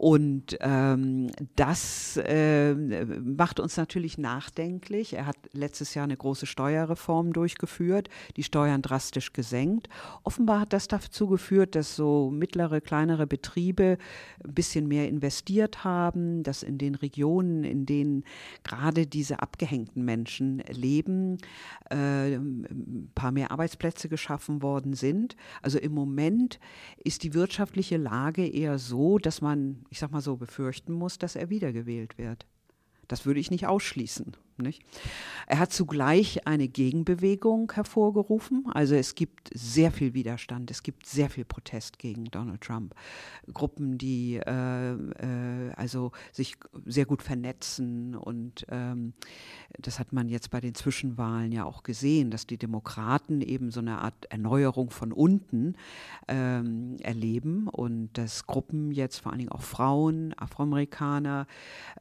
Und 0.00 0.56
ähm, 0.60 1.26
das 1.56 2.16
äh, 2.16 2.74
macht 2.74 3.60
uns 3.60 3.76
natürlich 3.76 4.16
nachdenklich. 4.16 5.12
Er 5.12 5.26
hat 5.26 5.36
letztes 5.52 5.92
Jahr 5.92 6.04
eine 6.04 6.16
große 6.16 6.46
Steuerreform 6.46 7.34
durchgeführt, 7.34 8.08
die 8.38 8.42
Steuern 8.42 8.80
drastisch 8.80 9.34
gesenkt. 9.34 9.90
Offenbar 10.24 10.60
hat 10.60 10.72
das 10.72 10.88
dazu 10.88 11.26
geführt, 11.26 11.74
dass 11.74 11.96
so 11.96 12.30
mittlere, 12.30 12.80
kleinere 12.80 13.26
Betriebe 13.26 13.98
ein 14.42 14.54
bisschen 14.54 14.88
mehr 14.88 15.06
investiert 15.06 15.84
haben, 15.84 16.44
dass 16.44 16.62
in 16.62 16.78
den 16.78 16.94
Regionen, 16.94 17.62
in 17.64 17.84
denen 17.84 18.24
gerade 18.64 19.06
diese 19.06 19.42
abgehängten 19.42 20.02
Menschen 20.02 20.62
leben, 20.70 21.36
äh, 21.90 22.36
ein 22.36 23.10
paar 23.14 23.32
mehr 23.32 23.50
Arbeitsplätze 23.50 24.08
geschaffen 24.08 24.62
worden 24.62 24.94
sind. 24.94 25.36
Also 25.60 25.78
im 25.78 25.92
Moment 25.92 26.58
ist 27.04 27.22
die 27.22 27.34
wirtschaftliche 27.34 27.98
Lage 27.98 28.46
eher 28.48 28.78
so, 28.78 29.18
dass 29.18 29.42
man 29.42 29.84
ich 29.90 29.98
sag 29.98 30.10
mal 30.12 30.22
so, 30.22 30.36
befürchten 30.36 30.92
muss, 30.92 31.18
dass 31.18 31.36
er 31.36 31.50
wiedergewählt 31.50 32.16
wird. 32.16 32.46
Das 33.08 33.26
würde 33.26 33.40
ich 33.40 33.50
nicht 33.50 33.66
ausschließen. 33.66 34.36
Nicht? 34.62 34.82
Er 35.46 35.58
hat 35.58 35.72
zugleich 35.72 36.46
eine 36.46 36.68
Gegenbewegung 36.68 37.72
hervorgerufen. 37.72 38.66
Also 38.72 38.94
es 38.94 39.14
gibt 39.14 39.50
sehr 39.52 39.90
viel 39.90 40.14
Widerstand, 40.14 40.70
es 40.70 40.82
gibt 40.82 41.06
sehr 41.06 41.30
viel 41.30 41.44
Protest 41.44 41.98
gegen 41.98 42.24
Donald 42.26 42.60
Trump. 42.60 42.94
Gruppen, 43.52 43.98
die 43.98 44.36
äh, 44.36 44.92
äh, 44.92 45.72
also 45.76 46.12
sich 46.32 46.56
sehr 46.86 47.06
gut 47.06 47.22
vernetzen 47.22 48.14
und 48.14 48.66
ähm, 48.70 49.14
das 49.78 49.98
hat 49.98 50.12
man 50.12 50.28
jetzt 50.28 50.50
bei 50.50 50.60
den 50.60 50.74
Zwischenwahlen 50.74 51.52
ja 51.52 51.64
auch 51.64 51.82
gesehen, 51.82 52.30
dass 52.30 52.46
die 52.46 52.58
Demokraten 52.58 53.40
eben 53.40 53.70
so 53.70 53.80
eine 53.80 53.98
Art 53.98 54.26
Erneuerung 54.30 54.90
von 54.90 55.12
unten 55.12 55.74
ähm, 56.28 56.96
erleben 57.02 57.68
und 57.68 58.10
dass 58.14 58.46
Gruppen 58.46 58.92
jetzt 58.92 59.18
vor 59.18 59.32
allen 59.32 59.40
Dingen 59.40 59.52
auch 59.52 59.62
Frauen, 59.62 60.34
Afroamerikaner, 60.36 61.46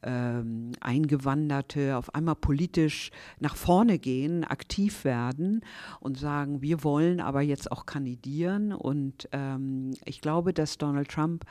ähm, 0.03 0.71
Eingewanderte 0.79 1.97
auf 1.97 2.13
einmal 2.15 2.35
politisch 2.49 3.11
nach 3.39 3.55
vorne 3.55 3.99
gehen, 3.99 4.43
aktiv 4.43 5.03
werden 5.03 5.61
und 5.99 6.17
sagen, 6.17 6.63
wir 6.63 6.83
wollen 6.83 7.19
aber 7.19 7.41
jetzt 7.41 7.71
auch 7.71 7.85
kandidieren. 7.85 8.73
Und 8.73 9.29
ähm, 9.33 9.93
ich 10.03 10.19
glaube, 10.19 10.51
dass 10.51 10.79
Donald 10.79 11.09
Trump 11.09 11.45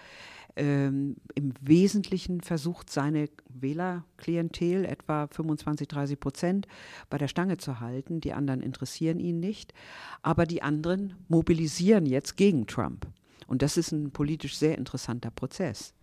ähm, 0.56 1.14
im 1.36 1.54
Wesentlichen 1.60 2.40
versucht, 2.40 2.90
seine 2.90 3.28
Wählerklientel, 3.48 4.84
etwa 4.84 5.28
25, 5.28 5.86
30 5.86 6.18
Prozent, 6.18 6.66
bei 7.10 7.16
der 7.16 7.28
Stange 7.28 7.58
zu 7.58 7.78
halten. 7.78 8.20
Die 8.20 8.32
anderen 8.32 8.60
interessieren 8.60 9.20
ihn 9.20 9.38
nicht. 9.38 9.74
Aber 10.22 10.46
die 10.46 10.62
anderen 10.62 11.14
mobilisieren 11.28 12.06
jetzt 12.06 12.36
gegen 12.36 12.66
Trump. 12.66 13.06
Und 13.46 13.62
das 13.62 13.76
ist 13.76 13.92
ein 13.92 14.10
politisch 14.10 14.56
sehr 14.56 14.76
interessanter 14.76 15.30
Prozess. 15.30 15.94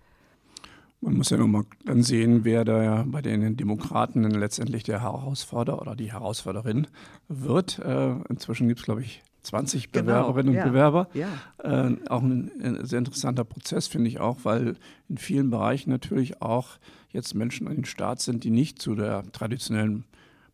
Man 1.02 1.18
muss 1.18 1.30
ja 1.30 1.38
nur 1.38 1.48
mal 1.48 1.64
dann 1.86 2.02
sehen, 2.02 2.46
wer 2.46 2.66
da 2.66 3.06
bei 3.08 3.22
den 3.22 3.58
Demokraten 3.58 4.24
letztendlich 4.24 4.84
der 4.84 5.02
Herausforderer 5.02 5.82
oder 5.82 5.96
die 5.96 6.12
Herausforderin 6.12 6.88
wird. 7.28 7.80
Äh, 7.80 8.16
inzwischen 8.30 8.68
gibt 8.68 8.80
es, 8.80 8.86
glaube 8.86 9.02
ich, 9.02 9.22
20 9.46 9.92
genau, 9.92 10.06
Bewerberinnen 10.06 10.50
und 10.50 10.56
ja, 10.56 10.68
Bewerber. 10.68 11.08
Ja. 11.14 11.28
Äh, 11.60 11.96
auch 12.10 12.24
ein, 12.24 12.52
ein, 12.62 12.86
sehr 12.86 13.00
interessanter 13.00 13.44
Prozess, 13.44 13.88
finde 13.88 14.10
ich 14.10 14.20
auch, 14.20 14.40
weil 14.44 14.76
in 15.08 15.18
vielen 15.18 15.50
Bereichen 15.50 15.92
natürlich 15.92 16.42
auch 16.42 16.80
jetzt 17.10 17.36
Menschen 17.36 17.68
an 17.68 17.76
den 17.76 17.86
Start 17.86 18.20
sind, 18.20 18.44
die 18.44 18.50
nicht 18.50 18.82
zu 18.82 18.96
der 18.96 19.24
traditionellen 19.32 20.06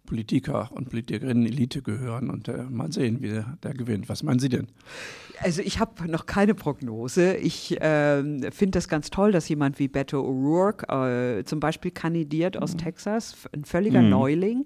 Politiker 0.05 0.69
und 0.73 0.89
Politikerinnen-Elite 0.89 1.81
gehören. 1.81 2.29
Und 2.29 2.47
äh, 2.47 2.63
mal 2.63 2.91
sehen, 2.91 3.21
wie 3.21 3.29
der, 3.29 3.57
der, 3.63 3.73
gewinnt. 3.73 4.09
Was 4.09 4.23
meinen 4.23 4.39
Sie 4.39 4.49
denn? 4.49 4.67
Also 5.39 5.61
ich 5.61 5.79
habe 5.79 6.09
noch 6.09 6.25
keine 6.25 6.53
Prognose. 6.53 7.35
Ich 7.35 7.79
äh, 7.81 8.23
finde 8.51 8.71
das 8.71 8.87
ganz 8.87 9.09
toll, 9.09 9.31
dass 9.31 9.47
jemand 9.49 9.79
wie 9.79 9.87
Beto 9.87 10.21
O'Rourke 10.21 11.39
äh, 11.39 11.43
zum 11.45 11.59
Beispiel 11.59 11.91
kandidiert 11.91 12.57
aus 12.57 12.73
mhm. 12.73 12.79
Texas, 12.79 13.35
ein 13.53 13.65
völliger 13.65 14.01
mhm. 14.01 14.09
Neuling 14.09 14.63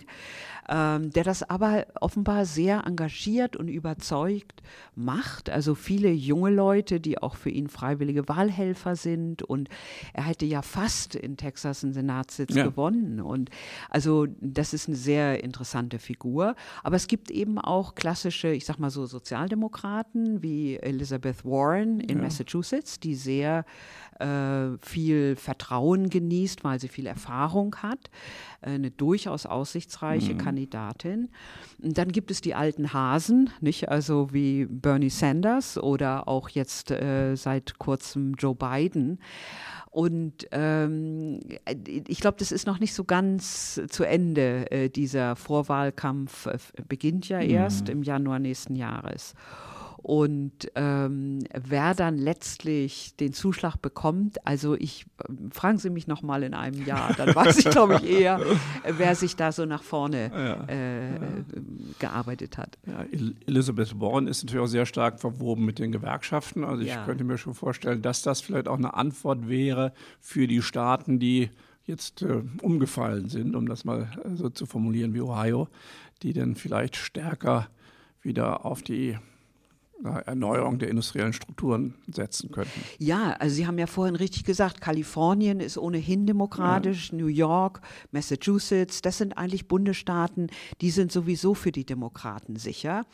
ähm, 0.69 1.11
der 1.11 1.23
das 1.23 1.47
aber 1.47 1.85
offenbar 2.01 2.45
sehr 2.45 2.85
engagiert 2.85 3.55
und 3.55 3.67
überzeugt 3.67 4.61
macht. 4.95 5.49
Also 5.49 5.75
viele 5.75 6.11
junge 6.11 6.49
Leute, 6.49 6.99
die 6.99 7.17
auch 7.17 7.35
für 7.35 7.49
ihn 7.49 7.67
freiwillige 7.67 8.27
Wahlhelfer 8.27 8.95
sind. 8.95 9.43
Und 9.43 9.69
er 10.13 10.23
hätte 10.23 10.45
ja 10.45 10.61
fast 10.61 11.15
in 11.15 11.37
Texas 11.37 11.83
einen 11.83 11.93
Senatssitz 11.93 12.55
ja. 12.55 12.65
gewonnen. 12.65 13.21
Und 13.21 13.49
also 13.89 14.27
das 14.41 14.73
ist 14.73 14.87
eine 14.87 14.97
sehr 14.97 15.43
interessante 15.43 15.99
Figur. 15.99 16.55
Aber 16.83 16.95
es 16.95 17.07
gibt 17.07 17.29
eben 17.31 17.59
auch 17.59 17.95
klassische, 17.95 18.49
ich 18.49 18.65
sag 18.65 18.79
mal 18.79 18.89
so 18.89 19.05
Sozialdemokraten 19.05 20.41
wie 20.41 20.77
Elizabeth 20.77 21.45
Warren 21.45 21.99
in 21.99 22.17
ja. 22.17 22.23
Massachusetts, 22.23 22.99
die 22.99 23.15
sehr 23.15 23.65
äh, 24.19 24.77
viel 24.81 25.35
Vertrauen 25.35 26.09
genießt, 26.09 26.63
weil 26.63 26.79
sie 26.79 26.87
viel 26.87 27.05
Erfahrung 27.05 27.75
hat. 27.77 28.09
Eine 28.65 28.91
durchaus 28.91 29.45
aussichtsreiche 29.45 30.33
mhm. 30.33 30.39
Kandidatin. 30.39 31.29
Und 31.81 31.97
dann 31.97 32.11
gibt 32.11 32.31
es 32.31 32.41
die 32.41 32.55
alten 32.55 32.93
Hasen, 32.93 33.49
nicht? 33.61 33.89
Also 33.89 34.33
wie 34.33 34.65
Bernie 34.65 35.09
Sanders 35.09 35.77
oder 35.77 36.27
auch 36.27 36.49
jetzt 36.49 36.91
äh, 36.91 37.35
seit 37.35 37.77
kurzem 37.77 38.33
Joe 38.33 38.55
Biden. 38.55 39.19
Und 39.95 40.47
ähm, 40.51 41.39
ich 41.85 42.19
glaube, 42.19 42.35
das 42.37 42.51
ist 42.51 42.67
noch 42.67 42.79
nicht 42.79 42.93
so 42.93 43.05
ganz 43.05 43.79
zu 43.87 44.03
Ende. 44.03 44.69
Äh, 44.69 44.89
dieser 44.89 45.37
Vorwahlkampf 45.37 46.47
äh, 46.47 46.57
beginnt 46.89 47.29
ja 47.29 47.39
erst 47.39 47.85
mhm. 47.85 47.93
im 47.93 48.03
Januar 48.03 48.39
nächsten 48.39 48.75
Jahres. 48.75 49.35
Und 50.05 50.69
ähm, 50.75 51.39
wer 51.51 51.95
dann 51.95 52.19
letztlich 52.19 53.15
den 53.15 53.33
Zuschlag 53.33 53.77
bekommt, 53.77 54.37
also 54.45 54.75
ich, 54.75 55.07
fragen 55.49 55.79
Sie 55.79 55.89
mich 55.89 56.05
noch 56.05 56.21
mal 56.21 56.43
in 56.43 56.53
einem 56.53 56.85
Jahr, 56.85 57.15
dann 57.15 57.33
weiß 57.33 57.57
ich, 57.57 57.71
glaube 57.71 57.95
ich, 57.95 58.03
eher, 58.03 58.39
wer 58.83 59.15
sich 59.15 59.35
da 59.35 59.51
so 59.51 59.65
nach 59.65 59.81
vorne 59.81 60.29
ja, 60.31 60.63
äh, 60.67 61.13
ja. 61.13 61.19
gearbeitet 61.97 62.59
hat. 62.59 62.77
Ja, 62.85 63.03
Elizabeth 63.47 63.99
Warren 63.99 64.27
ist 64.27 64.43
natürlich 64.43 64.63
auch 64.63 64.69
sehr 64.69 64.85
stark 64.85 65.19
verwoben 65.19 65.65
mit 65.65 65.79
den 65.79 65.91
Gewerkschaften. 65.91 66.63
Also 66.63 66.83
ich 66.83 66.93
könnte 67.05 67.23
mir 67.23 67.39
schon 67.39 67.55
vorstellen, 67.55 68.03
dass 68.03 68.21
das 68.21 68.41
vielleicht 68.41 68.67
auch 68.67 68.77
eine 68.77 68.93
Antwort 68.93 69.49
wäre 69.49 69.91
für 70.19 70.45
die 70.45 70.61
Staaten, 70.61 71.17
die 71.17 71.49
jetzt 71.85 72.21
äh, 72.21 72.43
umgefallen 72.61 73.27
sind, 73.27 73.55
um 73.55 73.67
das 73.67 73.85
mal 73.85 74.11
so 74.35 74.51
zu 74.51 74.67
formulieren 74.67 75.15
wie 75.15 75.21
Ohio, 75.21 75.67
die 76.21 76.33
dann 76.33 76.53
vielleicht 76.53 76.95
stärker 76.95 77.69
wieder 78.21 78.67
auf 78.67 78.83
die 78.83 79.17
Erneuerung 80.03 80.77
der 80.77 80.89
industriellen 80.89 81.33
Strukturen 81.33 81.95
setzen 82.11 82.51
könnten. 82.51 82.81
Ja, 82.99 83.31
also 83.39 83.55
Sie 83.55 83.65
haben 83.65 83.77
ja 83.77 83.87
vorhin 83.87 84.15
richtig 84.15 84.43
gesagt, 84.43 84.81
Kalifornien 84.81 85.59
ist 85.59 85.77
ohnehin 85.77 86.25
demokratisch, 86.25 87.11
ja. 87.11 87.17
New 87.17 87.27
York, 87.27 87.81
Massachusetts, 88.11 89.01
das 89.01 89.17
sind 89.17 89.37
eigentlich 89.37 89.67
Bundesstaaten, 89.67 90.47
die 90.81 90.91
sind 90.91 91.11
sowieso 91.11 91.53
für 91.53 91.71
die 91.71 91.85
Demokraten 91.85 92.57
sicher. 92.57 93.05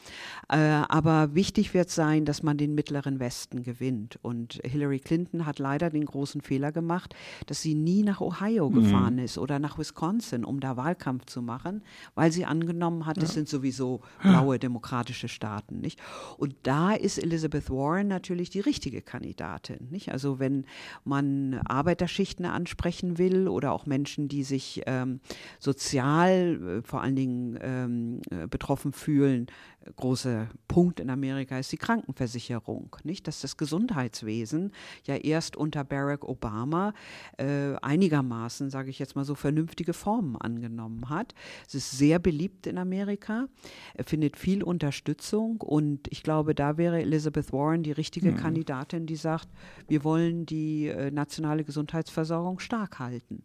Äh, 0.49 0.57
aber 0.57 1.35
wichtig 1.35 1.73
wird 1.73 1.89
sein, 1.89 2.25
dass 2.25 2.43
man 2.43 2.57
den 2.57 2.73
mittleren 2.73 3.19
Westen 3.19 3.63
gewinnt. 3.63 4.19
Und 4.21 4.59
Hillary 4.63 4.99
Clinton 4.99 5.45
hat 5.45 5.59
leider 5.59 5.89
den 5.89 6.05
großen 6.05 6.41
Fehler 6.41 6.71
gemacht, 6.71 7.13
dass 7.45 7.61
sie 7.61 7.75
nie 7.75 8.03
nach 8.03 8.21
Ohio 8.21 8.69
mhm. 8.69 8.75
gefahren 8.75 9.17
ist 9.19 9.37
oder 9.37 9.59
nach 9.59 9.77
Wisconsin, 9.77 10.43
um 10.43 10.59
da 10.59 10.77
Wahlkampf 10.77 11.25
zu 11.25 11.41
machen, 11.41 11.83
weil 12.15 12.31
sie 12.31 12.45
angenommen 12.45 13.05
hat, 13.05 13.17
ja. 13.17 13.21
das 13.21 13.33
sind 13.33 13.47
sowieso 13.47 14.01
blaue 14.21 14.59
demokratische 14.59 15.27
Staaten. 15.27 15.79
Nicht? 15.79 15.99
Und 16.37 16.55
da 16.71 16.93
ist 16.93 17.17
Elizabeth 17.17 17.69
Warren 17.69 18.07
natürlich 18.07 18.49
die 18.49 18.61
richtige 18.61 19.01
Kandidatin. 19.01 19.89
Nicht? 19.89 20.09
Also 20.13 20.39
wenn 20.39 20.65
man 21.03 21.59
Arbeiterschichten 21.65 22.45
ansprechen 22.45 23.17
will 23.17 23.49
oder 23.49 23.73
auch 23.73 23.85
Menschen, 23.85 24.29
die 24.29 24.43
sich 24.43 24.81
ähm, 24.85 25.19
sozial 25.59 26.79
äh, 26.79 26.81
vor 26.81 27.01
allen 27.01 27.17
Dingen 27.17 27.59
ähm, 27.61 28.21
äh, 28.31 28.47
betroffen 28.47 28.93
fühlen, 28.93 29.47
großer 29.95 30.47
Punkt 30.67 30.99
in 30.99 31.09
Amerika 31.09 31.57
ist 31.57 31.71
die 31.71 31.77
Krankenversicherung, 31.77 32.95
nicht? 33.03 33.27
Dass 33.27 33.41
das 33.41 33.57
Gesundheitswesen 33.57 34.71
ja 35.05 35.15
erst 35.15 35.55
unter 35.57 35.83
Barack 35.83 36.23
Obama 36.23 36.93
äh, 37.37 37.75
einigermaßen, 37.81 38.69
sage 38.69 38.89
ich 38.89 38.99
jetzt 38.99 39.15
mal 39.15 39.25
so, 39.25 39.35
vernünftige 39.35 39.93
Formen 39.93 40.35
angenommen 40.35 41.09
hat. 41.09 41.33
Es 41.67 41.75
ist 41.75 41.91
sehr 41.91 42.19
beliebt 42.19 42.67
in 42.67 42.77
Amerika, 42.77 43.47
er 43.95 44.03
findet 44.03 44.37
viel 44.37 44.63
Unterstützung 44.63 45.61
und 45.61 46.07
ich 46.09 46.23
glaube, 46.23 46.53
da 46.53 46.77
wäre 46.77 47.01
Elizabeth 47.01 47.51
Warren 47.51 47.83
die 47.83 47.91
richtige 47.91 48.31
mhm. 48.31 48.37
Kandidatin, 48.37 49.05
die 49.05 49.15
sagt, 49.15 49.49
wir 49.87 50.03
wollen 50.03 50.45
die 50.45 50.87
äh, 50.87 51.11
nationale 51.11 51.63
Gesundheitsversorgung 51.63 52.59
stark 52.59 52.99
halten. 52.99 53.43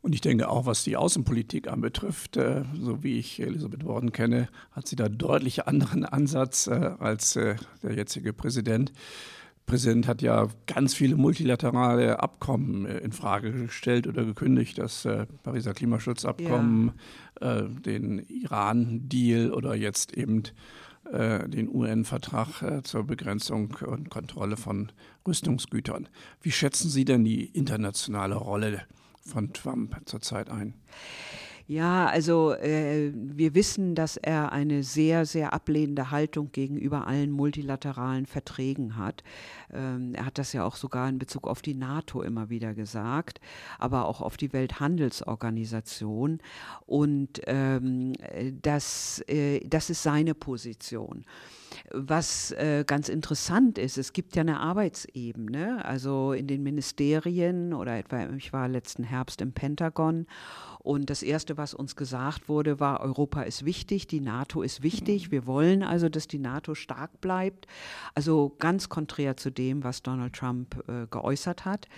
Und 0.00 0.14
ich 0.14 0.20
denke 0.20 0.48
auch, 0.48 0.64
was 0.64 0.84
die 0.84 0.96
Außenpolitik 0.96 1.68
anbetrifft, 1.68 2.36
äh, 2.36 2.62
so 2.80 3.02
wie 3.02 3.18
ich 3.18 3.40
Elisabeth 3.40 3.84
Warren 3.84 4.12
kenne, 4.12 4.48
hat 4.70 4.86
sie 4.86 4.96
da 4.96 5.08
deutlich 5.08 5.66
anderen 5.66 6.04
Ansatz 6.04 6.68
äh, 6.68 6.92
als 6.98 7.36
äh, 7.36 7.56
der 7.82 7.94
jetzige 7.94 8.32
Präsident. 8.32 8.90
Der 8.90 9.72
Präsident 9.72 10.06
hat 10.06 10.22
ja 10.22 10.48
ganz 10.66 10.94
viele 10.94 11.16
multilaterale 11.16 12.20
Abkommen 12.20 12.86
äh, 12.86 12.98
in 12.98 13.12
Frage 13.12 13.52
gestellt 13.52 14.06
oder 14.06 14.24
gekündigt, 14.24 14.78
das 14.78 15.04
äh, 15.04 15.26
Pariser 15.42 15.74
Klimaschutzabkommen, 15.74 16.92
ja. 17.40 17.58
Äh, 17.58 17.68
den 17.68 18.20
Iran-Deal 18.20 19.52
oder 19.52 19.74
jetzt 19.74 20.12
eben 20.16 20.44
den 21.10 21.74
UN-Vertrag 21.74 22.84
zur 22.84 23.04
Begrenzung 23.04 23.74
und 23.86 24.10
Kontrolle 24.10 24.58
von 24.58 24.92
Rüstungsgütern. 25.26 26.06
Wie 26.42 26.50
schätzen 26.50 26.90
Sie 26.90 27.06
denn 27.06 27.24
die 27.24 27.46
internationale 27.46 28.34
Rolle 28.34 28.82
von 29.28 29.52
Trump 29.52 29.96
zurzeit 30.06 30.50
ein? 30.50 30.74
Ja, 31.68 32.06
also 32.06 32.54
äh, 32.54 33.12
wir 33.14 33.54
wissen, 33.54 33.94
dass 33.94 34.16
er 34.16 34.52
eine 34.52 34.82
sehr, 34.82 35.26
sehr 35.26 35.52
ablehnende 35.52 36.10
Haltung 36.10 36.50
gegenüber 36.50 37.06
allen 37.06 37.30
multilateralen 37.30 38.24
Verträgen 38.24 38.96
hat. 38.96 39.22
Ähm, 39.72 40.14
er 40.14 40.26
hat 40.26 40.38
das 40.38 40.52
ja 40.52 40.64
auch 40.64 40.76
sogar 40.76 41.08
in 41.08 41.18
Bezug 41.18 41.46
auf 41.46 41.62
die 41.62 41.74
NATO 41.74 42.22
immer 42.22 42.50
wieder 42.50 42.74
gesagt, 42.74 43.40
aber 43.78 44.06
auch 44.06 44.20
auf 44.20 44.36
die 44.36 44.52
Welthandelsorganisation. 44.52 46.40
Und 46.86 47.40
ähm, 47.46 48.12
das, 48.62 49.22
äh, 49.28 49.60
das 49.66 49.90
ist 49.90 50.02
seine 50.02 50.34
Position. 50.34 51.24
was 51.92 52.52
äh, 52.52 52.84
ganz 52.86 53.08
interessant 53.08 53.78
ist, 53.78 53.98
es 53.98 54.12
gibt 54.12 54.36
ja 54.36 54.40
eine 54.42 54.60
Arbeitsebene, 54.60 55.84
also 55.84 56.32
in 56.32 56.46
den 56.46 56.62
Ministerien 56.62 57.74
oder 57.74 57.98
etwa, 57.98 58.26
ich 58.36 58.52
war 58.52 58.68
letzten 58.68 59.04
Herbst 59.04 59.40
im 59.40 59.52
Pentagon 59.52 60.26
und 60.88 61.10
das 61.10 61.22
Erste, 61.22 61.58
was 61.58 61.74
uns 61.74 61.96
gesagt 61.96 62.48
wurde, 62.48 62.80
war, 62.80 63.00
Europa 63.00 63.42
ist 63.42 63.66
wichtig, 63.66 64.06
die 64.06 64.20
NATO 64.20 64.62
ist 64.62 64.82
wichtig. 64.82 65.30
Wir 65.30 65.46
wollen 65.46 65.82
also, 65.82 66.08
dass 66.08 66.28
die 66.28 66.38
NATO 66.38 66.74
stark 66.74 67.20
bleibt. 67.20 67.66
Also 68.14 68.54
ganz 68.58 68.88
konträr 68.88 69.36
zu 69.36 69.50
dem, 69.58 69.84
was 69.84 70.02
Donald 70.02 70.32
Trump 70.32 70.82
äh, 70.88 71.06
geäußert 71.10 71.64
hat. 71.64 71.88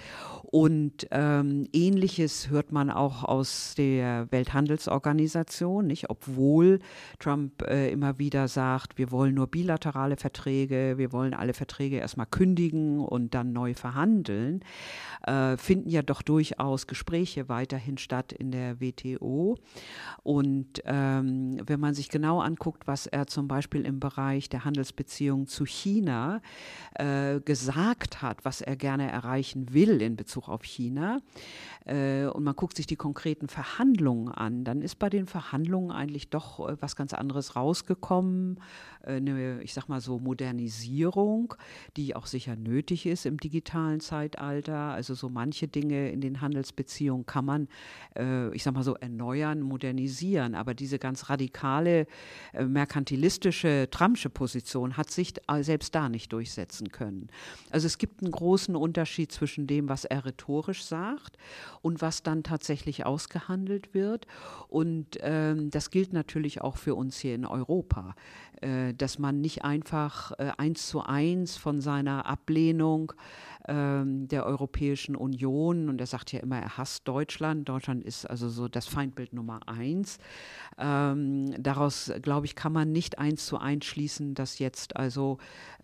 Und 0.42 1.06
ähm, 1.10 1.68
ähnliches 1.72 2.48
hört 2.50 2.72
man 2.72 2.90
auch 2.90 3.22
aus 3.24 3.74
der 3.76 4.26
Welthandelsorganisation, 4.30 5.86
nicht? 5.86 6.10
Obwohl 6.10 6.80
Trump 7.18 7.62
äh, 7.62 7.90
immer 7.90 8.18
wieder 8.18 8.48
sagt, 8.48 8.98
wir 8.98 9.10
wollen 9.10 9.34
nur 9.34 9.46
bilaterale 9.46 10.16
Verträge, 10.16 10.94
wir 10.96 11.12
wollen 11.12 11.34
alle 11.34 11.52
Verträge 11.52 11.96
erstmal 11.96 12.26
kündigen 12.26 13.00
und 13.00 13.34
dann 13.34 13.52
neu 13.52 13.74
verhandeln, 13.74 14.64
äh, 15.26 15.56
finden 15.56 15.90
ja 15.90 16.02
doch 16.02 16.22
durchaus 16.22 16.86
Gespräche 16.86 17.48
weiterhin 17.48 17.98
statt 17.98 18.32
in 18.32 18.50
der 18.50 18.80
WTO. 18.80 19.58
Und 20.22 20.82
ähm, 20.84 21.60
wenn 21.66 21.80
man 21.80 21.94
sich 21.94 22.08
genau 22.08 22.40
anguckt, 22.40 22.86
was 22.86 23.06
er 23.06 23.26
zum 23.26 23.48
Beispiel 23.48 23.84
im 23.84 24.00
Bereich 24.00 24.48
der 24.48 24.64
Handelsbeziehungen 24.64 25.46
zu 25.46 25.66
China 25.66 26.40
äh, 26.94 27.40
gesagt 27.50 28.22
hat, 28.22 28.44
was 28.44 28.60
er 28.60 28.76
gerne 28.76 29.10
erreichen 29.10 29.74
will 29.74 30.00
in 30.00 30.14
Bezug 30.14 30.48
auf 30.48 30.62
China, 30.62 31.18
äh, 31.84 32.26
und 32.26 32.44
man 32.44 32.54
guckt 32.54 32.76
sich 32.76 32.86
die 32.86 32.94
konkreten 32.94 33.48
Verhandlungen 33.48 34.28
an, 34.28 34.62
dann 34.62 34.82
ist 34.82 35.00
bei 35.00 35.10
den 35.10 35.26
Verhandlungen 35.26 35.90
eigentlich 35.90 36.30
doch 36.30 36.68
äh, 36.68 36.76
was 36.80 36.94
ganz 36.94 37.12
anderes 37.12 37.56
rausgekommen. 37.56 38.60
Eine, 39.02 39.62
ich 39.62 39.74
sag 39.74 39.88
mal 39.88 40.00
so, 40.00 40.18
Modernisierung, 40.18 41.54
die 41.96 42.14
auch 42.16 42.26
sicher 42.26 42.56
nötig 42.56 43.06
ist 43.06 43.26
im 43.26 43.38
digitalen 43.38 44.00
Zeitalter. 44.00 44.76
Also 44.76 45.14
so 45.14 45.28
manche 45.28 45.68
Dinge 45.68 46.10
in 46.10 46.20
den 46.20 46.40
Handelsbeziehungen 46.40 47.26
kann 47.26 47.44
man, 47.44 47.68
äh, 48.16 48.54
ich 48.54 48.62
sag 48.62 48.74
mal 48.74 48.82
so, 48.82 48.94
erneuern, 48.96 49.60
modernisieren. 49.60 50.54
Aber 50.54 50.74
diese 50.74 50.98
ganz 50.98 51.30
radikale, 51.30 52.06
äh, 52.52 52.64
merkantilistische, 52.64 53.88
Trumpsche 53.90 54.30
Position 54.30 54.96
hat 54.96 55.10
sich 55.10 55.34
selbst 55.60 55.94
da 55.94 56.08
nicht 56.08 56.32
durchsetzen 56.32 56.90
können. 56.90 57.28
Also 57.70 57.86
es 57.86 57.98
gibt 57.98 58.22
einen 58.22 58.32
großen 58.32 58.76
Unterschied 58.76 59.32
zwischen 59.32 59.66
dem, 59.66 59.88
was 59.88 60.04
er 60.04 60.24
rhetorisch 60.24 60.84
sagt 60.84 61.36
und 61.82 62.02
was 62.02 62.22
dann 62.22 62.42
tatsächlich 62.42 63.06
ausgehandelt 63.06 63.94
wird. 63.94 64.26
Und 64.68 65.18
ähm, 65.20 65.70
das 65.70 65.90
gilt 65.90 66.12
natürlich 66.12 66.60
auch 66.60 66.76
für 66.76 66.94
uns 66.94 67.18
hier 67.18 67.34
in 67.34 67.46
Europa, 67.46 68.14
äh, 68.60 68.89
dass 68.94 69.18
man 69.18 69.40
nicht 69.40 69.64
einfach 69.64 70.32
äh, 70.38 70.52
eins 70.56 70.88
zu 70.88 71.02
eins 71.02 71.56
von 71.56 71.80
seiner 71.80 72.26
Ablehnung 72.26 73.12
ähm, 73.68 74.28
der 74.28 74.46
Europäischen 74.46 75.16
Union, 75.16 75.88
und 75.88 76.00
er 76.00 76.06
sagt 76.06 76.32
ja 76.32 76.40
immer, 76.40 76.58
er 76.58 76.76
hasst 76.78 77.06
Deutschland, 77.06 77.68
Deutschland 77.68 78.02
ist 78.04 78.24
also 78.26 78.48
so 78.48 78.68
das 78.68 78.86
Feindbild 78.86 79.32
Nummer 79.32 79.60
eins. 79.66 80.18
Ähm, 80.78 81.54
daraus, 81.62 82.12
glaube 82.22 82.46
ich, 82.46 82.54
kann 82.54 82.72
man 82.72 82.92
nicht 82.92 83.18
eins 83.18 83.46
zu 83.46 83.58
eins 83.58 83.84
schließen, 83.84 84.34
dass 84.34 84.58
jetzt 84.58 84.96
also 84.96 85.38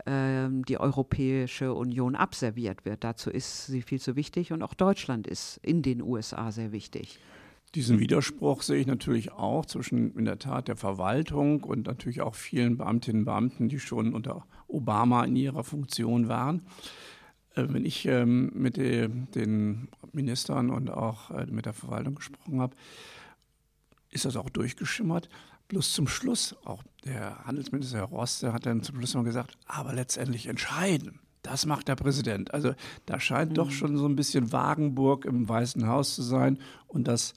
ähm, 0.06 0.64
die 0.64 0.78
Europäische 0.78 1.74
Union 1.74 2.16
abserviert 2.16 2.84
wird. 2.84 3.04
Dazu 3.04 3.30
ist 3.30 3.66
sie 3.66 3.82
viel 3.82 4.00
zu 4.00 4.16
wichtig 4.16 4.52
und 4.52 4.62
auch 4.62 4.74
Deutschland 4.74 5.26
ist 5.26 5.58
in 5.62 5.82
den 5.82 6.02
USA 6.02 6.50
sehr 6.50 6.72
wichtig. 6.72 7.20
Diesen 7.74 7.98
Widerspruch 7.98 8.62
sehe 8.62 8.80
ich 8.80 8.86
natürlich 8.86 9.32
auch 9.32 9.66
zwischen 9.66 10.16
in 10.16 10.24
der 10.24 10.38
Tat 10.38 10.68
der 10.68 10.76
Verwaltung 10.76 11.62
und 11.64 11.86
natürlich 11.86 12.22
auch 12.22 12.34
vielen 12.34 12.78
Beamtinnen 12.78 13.22
und 13.22 13.24
Beamten, 13.26 13.68
die 13.68 13.80
schon 13.80 14.14
unter 14.14 14.46
Obama 14.68 15.24
in 15.24 15.36
ihrer 15.36 15.64
Funktion 15.64 16.28
waren. 16.28 16.62
Äh, 17.54 17.66
wenn 17.68 17.84
ich 17.84 18.06
ähm, 18.06 18.50
mit 18.54 18.76
den 18.76 19.88
Ministern 20.12 20.70
und 20.70 20.90
auch 20.90 21.30
äh, 21.30 21.46
mit 21.46 21.66
der 21.66 21.74
Verwaltung 21.74 22.14
gesprochen 22.14 22.60
habe, 22.60 22.76
ist 24.10 24.24
das 24.24 24.36
auch 24.36 24.48
durchgeschimmert. 24.48 25.28
Bloß 25.68 25.92
zum 25.92 26.06
Schluss, 26.06 26.54
auch 26.64 26.82
der 27.04 27.44
Handelsminister 27.44 27.98
Herr 27.98 28.04
Ross, 28.04 28.38
der 28.38 28.52
hat 28.52 28.66
dann 28.66 28.82
zum 28.82 28.96
Schluss 28.96 29.14
mal 29.14 29.24
gesagt, 29.24 29.58
aber 29.66 29.92
letztendlich 29.92 30.46
entscheiden. 30.46 31.18
Das 31.46 31.64
macht 31.64 31.86
der 31.86 31.94
Präsident. 31.94 32.52
Also 32.52 32.74
da 33.06 33.20
scheint 33.20 33.50
mhm. 33.50 33.54
doch 33.54 33.70
schon 33.70 33.96
so 33.96 34.06
ein 34.06 34.16
bisschen 34.16 34.50
Wagenburg 34.50 35.24
im 35.24 35.48
Weißen 35.48 35.86
Haus 35.86 36.16
zu 36.16 36.22
sein 36.22 36.58
und 36.88 37.06
das 37.06 37.34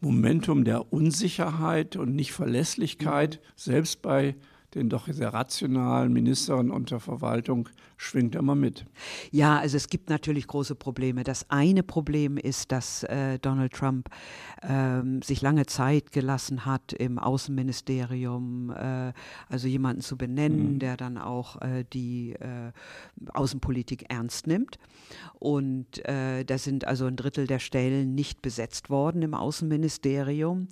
Momentum 0.00 0.64
der 0.64 0.92
Unsicherheit 0.92 1.94
und 1.94 2.16
Nichtverlässlichkeit, 2.16 3.36
mhm. 3.40 3.52
selbst 3.54 4.02
bei 4.02 4.34
den 4.74 4.88
doch 4.88 5.06
sehr 5.06 5.32
rationalen 5.32 6.12
Ministern 6.12 6.70
und 6.70 6.90
der 6.90 7.00
Verwaltung 7.00 7.68
schwingt 7.96 8.34
immer 8.34 8.54
mit. 8.54 8.84
Ja, 9.30 9.58
also 9.58 9.76
es 9.76 9.88
gibt 9.88 10.10
natürlich 10.10 10.46
große 10.46 10.74
Probleme. 10.74 11.24
Das 11.24 11.50
eine 11.50 11.82
Problem 11.82 12.36
ist, 12.36 12.72
dass 12.72 13.04
äh, 13.04 13.38
Donald 13.38 13.72
Trump 13.72 14.10
ähm, 14.62 15.22
sich 15.22 15.40
lange 15.40 15.66
Zeit 15.66 16.12
gelassen 16.12 16.66
hat, 16.66 16.92
im 16.92 17.18
Außenministerium 17.18 18.70
äh, 18.70 19.12
also 19.48 19.68
jemanden 19.68 20.02
zu 20.02 20.16
benennen, 20.16 20.74
mhm. 20.74 20.78
der 20.78 20.96
dann 20.96 21.16
auch 21.16 21.60
äh, 21.62 21.84
die 21.92 22.32
äh, 22.32 22.72
Außenpolitik 23.32 24.10
ernst 24.10 24.46
nimmt. 24.46 24.78
Und 25.38 26.04
äh, 26.06 26.44
da 26.44 26.58
sind 26.58 26.86
also 26.86 27.06
ein 27.06 27.16
Drittel 27.16 27.46
der 27.46 27.58
Stellen 27.58 28.14
nicht 28.14 28.42
besetzt 28.42 28.90
worden 28.90 29.22
im 29.22 29.34
Außenministerium. 29.34 30.68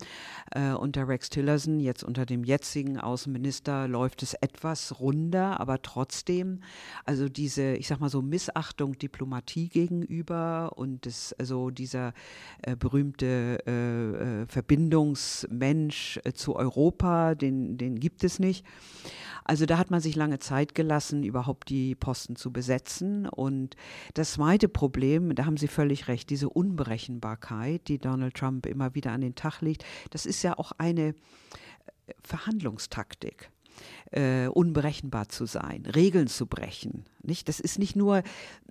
Äh, 0.50 0.72
unter 0.72 1.08
Rex 1.08 1.30
Tillerson, 1.30 1.80
jetzt 1.80 2.02
unter 2.04 2.26
dem 2.26 2.44
jetzigen 2.44 2.98
Außenminister, 2.98 3.88
läuft 3.94 4.24
es 4.24 4.34
etwas 4.34 4.98
runder, 4.98 5.60
aber 5.60 5.80
trotzdem, 5.80 6.60
also 7.04 7.28
diese, 7.28 7.76
ich 7.76 7.86
sag 7.86 8.00
mal 8.00 8.08
so, 8.08 8.22
Missachtung 8.22 8.98
Diplomatie 8.98 9.68
gegenüber 9.68 10.72
und 10.74 11.06
das, 11.06 11.32
also 11.38 11.70
dieser 11.70 12.12
äh, 12.62 12.74
berühmte 12.74 13.58
äh, 13.66 14.42
äh 14.42 14.46
Verbindungsmensch 14.46 16.20
äh, 16.24 16.32
zu 16.32 16.56
Europa, 16.56 17.36
den, 17.36 17.78
den 17.78 18.00
gibt 18.00 18.24
es 18.24 18.40
nicht. 18.40 18.66
Also 19.44 19.64
da 19.64 19.78
hat 19.78 19.90
man 19.90 20.00
sich 20.00 20.16
lange 20.16 20.40
Zeit 20.40 20.74
gelassen, 20.74 21.22
überhaupt 21.22 21.68
die 21.68 21.94
Posten 21.94 22.34
zu 22.34 22.50
besetzen. 22.50 23.28
Und 23.28 23.76
das 24.14 24.32
zweite 24.32 24.68
Problem, 24.68 25.34
da 25.36 25.44
haben 25.44 25.58
Sie 25.58 25.68
völlig 25.68 26.08
recht, 26.08 26.30
diese 26.30 26.48
Unberechenbarkeit, 26.48 27.86
die 27.86 27.98
Donald 27.98 28.34
Trump 28.34 28.66
immer 28.66 28.94
wieder 28.96 29.12
an 29.12 29.20
den 29.20 29.34
Tag 29.34 29.60
legt, 29.60 29.84
das 30.10 30.26
ist 30.26 30.42
ja 30.42 30.58
auch 30.58 30.72
eine 30.78 31.08
äh, 31.08 31.14
Verhandlungstaktik 32.22 33.50
äh, 34.10 34.46
unberechenbar 34.46 35.28
zu 35.28 35.46
sein, 35.46 35.84
Regeln 35.86 36.26
zu 36.28 36.46
brechen. 36.46 37.04
Nicht? 37.22 37.48
Das 37.48 37.58
ist 37.58 37.78
nicht 37.78 37.96
nur 37.96 38.22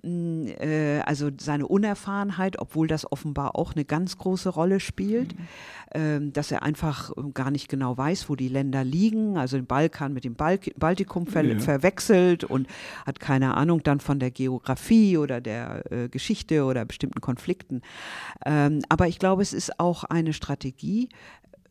mh, 0.02 0.10
mm, 0.10 0.46
äh, 0.60 1.00
also 1.00 1.30
seine 1.38 1.66
Unerfahrenheit, 1.66 2.58
obwohl 2.58 2.86
das 2.86 3.10
offenbar 3.10 3.56
auch 3.56 3.74
eine 3.74 3.84
ganz 3.84 4.16
große 4.16 4.48
Rolle 4.48 4.80
spielt, 4.80 5.34
mhm. 5.36 6.28
äh, 6.28 6.30
dass 6.30 6.50
er 6.50 6.62
einfach 6.62 7.12
gar 7.34 7.50
nicht 7.50 7.68
genau 7.68 7.96
weiß, 7.96 8.28
wo 8.28 8.36
die 8.36 8.48
Länder 8.48 8.84
liegen, 8.84 9.36
also 9.36 9.56
den 9.56 9.66
Balkan 9.66 10.12
mit 10.12 10.24
dem 10.24 10.34
Balk 10.34 10.70
Baltikum 10.78 11.26
ver 11.26 11.44
ja. 11.44 11.58
verwechselt 11.58 12.44
und 12.44 12.66
hat 13.04 13.20
keine 13.20 13.54
Ahnung 13.54 13.82
dann 13.82 14.00
von 14.00 14.18
der 14.18 14.30
Geografie 14.30 15.18
oder 15.18 15.40
der 15.40 15.90
äh, 15.92 16.08
Geschichte 16.08 16.64
oder 16.64 16.84
bestimmten 16.84 17.20
Konflikten. 17.20 17.82
Ähm, 18.46 18.80
aber 18.88 19.08
ich 19.08 19.18
glaube, 19.18 19.42
es 19.42 19.52
ist 19.52 19.78
auch 19.78 20.04
eine 20.04 20.32
Strategie, 20.32 21.08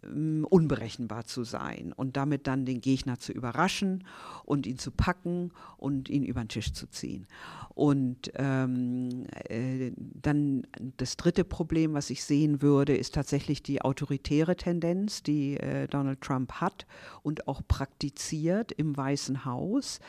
ähm, 0.03 0.45
unberechenbar 0.49 1.25
zu 1.25 1.43
sein 1.43 1.93
und 1.95 2.17
damit 2.17 2.47
dann 2.47 2.65
den 2.65 2.81
Gegner 2.81 3.19
zu 3.19 3.31
überraschen 3.31 4.03
und 4.45 4.67
ihn 4.67 4.77
zu 4.77 4.91
packen 4.91 5.51
und 5.77 6.09
ihn 6.09 6.23
über 6.23 6.41
den 6.41 6.49
Tisch 6.49 6.73
zu 6.73 6.87
ziehen. 6.87 7.27
Und 7.75 8.31
ähm, 8.35 9.25
äh, 9.49 9.91
dann 9.97 10.67
das 10.97 11.17
dritte 11.17 11.43
Problem, 11.43 11.93
was 11.93 12.11
ich 12.11 12.23
sehen 12.23 12.61
würde, 12.61 12.95
ist 12.95 13.15
tatsächlich 13.15 13.63
die 13.63 13.81
autoritäre 13.81 14.55
Tendenz, 14.55 15.23
die 15.23 15.57
äh, 15.57 15.87
Donald 15.87 16.21
Trump 16.21 16.53
hat 16.53 16.85
und 17.23 17.47
auch 17.47 17.61
praktiziert 17.67 18.71
im 18.73 18.95
Weißen 18.95 19.43
Haus. 19.45 19.99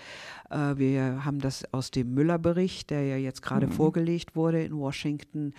Äh, 0.50 0.76
wir 0.76 1.24
haben 1.24 1.38
das 1.38 1.64
aus 1.72 1.90
dem 1.90 2.12
Müller-Bericht, 2.12 2.90
der 2.90 3.06
ja 3.06 3.16
jetzt 3.16 3.40
gerade 3.40 3.66
mhm. 3.66 3.72
vorgelegt 3.72 4.36
wurde 4.36 4.62
in 4.62 4.76
Washington, 4.76 5.54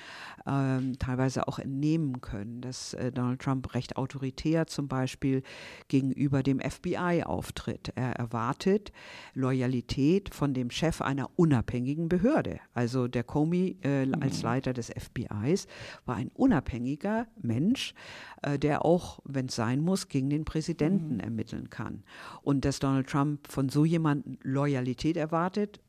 ähm, 0.45 0.99
teilweise 0.99 1.47
auch 1.47 1.57
entnehmen 1.57 2.21
können, 2.21 2.61
dass 2.61 2.93
äh, 2.93 3.11
Donald 3.11 3.41
Trump 3.41 3.73
recht 3.73 3.97
autoritär 3.97 4.24
zum 4.67 4.88
Beispiel 4.88 5.43
gegenüber 5.88 6.43
dem 6.43 6.59
FBI 6.59 7.23
auftritt. 7.23 7.91
Er 7.95 8.13
erwartet 8.13 8.91
Loyalität 9.33 10.33
von 10.33 10.53
dem 10.53 10.69
Chef 10.69 11.01
einer 11.01 11.29
unabhängigen 11.35 12.09
Behörde. 12.09 12.59
Also 12.73 13.07
der 13.07 13.23
Comey 13.23 13.77
äh, 13.83 14.05
mhm. 14.05 14.15
als 14.21 14.41
Leiter 14.41 14.73
des 14.73 14.89
FBIs 14.89 15.67
war 16.05 16.15
ein 16.15 16.31
unabhängiger 16.33 17.27
Mensch, 17.41 17.93
äh, 18.41 18.57
der 18.57 18.85
auch, 18.85 19.19
wenn 19.23 19.47
es 19.47 19.55
sein 19.55 19.81
muss, 19.81 20.07
gegen 20.07 20.29
den 20.29 20.45
Präsidenten 20.45 21.15
mhm. 21.15 21.19
ermitteln 21.21 21.69
kann. 21.69 22.03
Und 22.41 22.65
dass 22.65 22.79
Donald 22.79 23.07
Trump 23.07 23.47
von 23.47 23.69
so 23.69 23.85
jemandem 23.85 24.38
Loyalität 24.43 25.17
erwartet, 25.17 25.79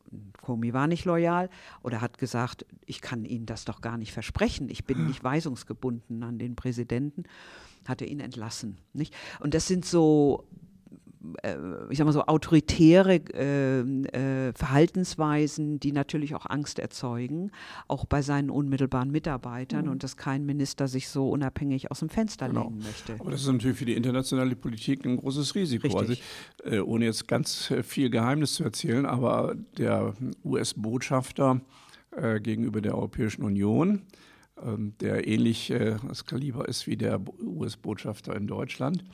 Comey 0.42 0.72
war 0.72 0.86
nicht 0.86 1.04
loyal 1.04 1.50
oder 1.82 2.00
hat 2.00 2.18
gesagt, 2.18 2.66
ich 2.84 3.00
kann 3.00 3.24
Ihnen 3.24 3.46
das 3.46 3.64
doch 3.64 3.80
gar 3.80 3.98
nicht 3.98 4.12
versprechen, 4.12 4.68
ich 4.68 4.84
bin 4.84 5.06
nicht 5.06 5.24
weisungsgebunden 5.24 6.22
an 6.22 6.38
den 6.38 6.56
Präsidenten, 6.56 7.24
hat 7.88 8.02
er 8.02 8.08
ihn 8.08 8.20
entlassen. 8.20 8.78
Nicht? 8.92 9.14
Und 9.40 9.54
das 9.54 9.66
sind 9.66 9.84
so 9.84 10.46
äh, 11.42 11.56
ich 11.90 11.98
sag 11.98 12.04
mal 12.04 12.12
so, 12.12 12.24
autoritäre 12.26 13.16
äh, 13.34 13.80
äh, 13.80 14.52
Verhaltensweisen, 14.54 15.80
die 15.80 15.92
natürlich 15.92 16.34
auch 16.34 16.46
Angst 16.46 16.78
erzeugen, 16.78 17.50
auch 17.88 18.04
bei 18.04 18.22
seinen 18.22 18.50
unmittelbaren 18.50 19.10
Mitarbeitern 19.10 19.86
mhm. 19.86 19.92
und 19.92 20.02
dass 20.02 20.16
kein 20.16 20.46
Minister 20.46 20.88
sich 20.88 21.08
so 21.08 21.30
unabhängig 21.30 21.90
aus 21.90 22.00
dem 22.00 22.08
Fenster 22.08 22.48
genau. 22.48 22.64
lehnen 22.64 22.78
möchte. 22.78 23.14
Aber 23.18 23.30
das 23.30 23.42
ist 23.42 23.48
natürlich 23.48 23.78
für 23.78 23.84
die 23.84 23.94
internationale 23.94 24.56
Politik 24.56 25.04
ein 25.04 25.16
großes 25.16 25.54
Risiko. 25.54 25.98
Also, 25.98 26.14
äh, 26.64 26.80
ohne 26.80 27.06
jetzt 27.06 27.26
ganz 27.28 27.70
äh, 27.70 27.82
viel 27.82 28.10
Geheimnis 28.10 28.54
zu 28.54 28.64
erzählen, 28.64 29.06
aber 29.06 29.56
der 29.78 30.14
US-Botschafter 30.44 31.60
äh, 32.12 32.40
gegenüber 32.40 32.80
der 32.80 32.94
Europäischen 32.94 33.42
Union, 33.42 34.02
der 35.00 35.26
ähnlich 35.26 35.72
das 36.08 36.24
Kaliber 36.24 36.66
ist 36.66 36.86
wie 36.86 36.96
der 36.96 37.20
US-Botschafter 37.40 38.34
in 38.34 38.46
Deutschland, 38.46 39.04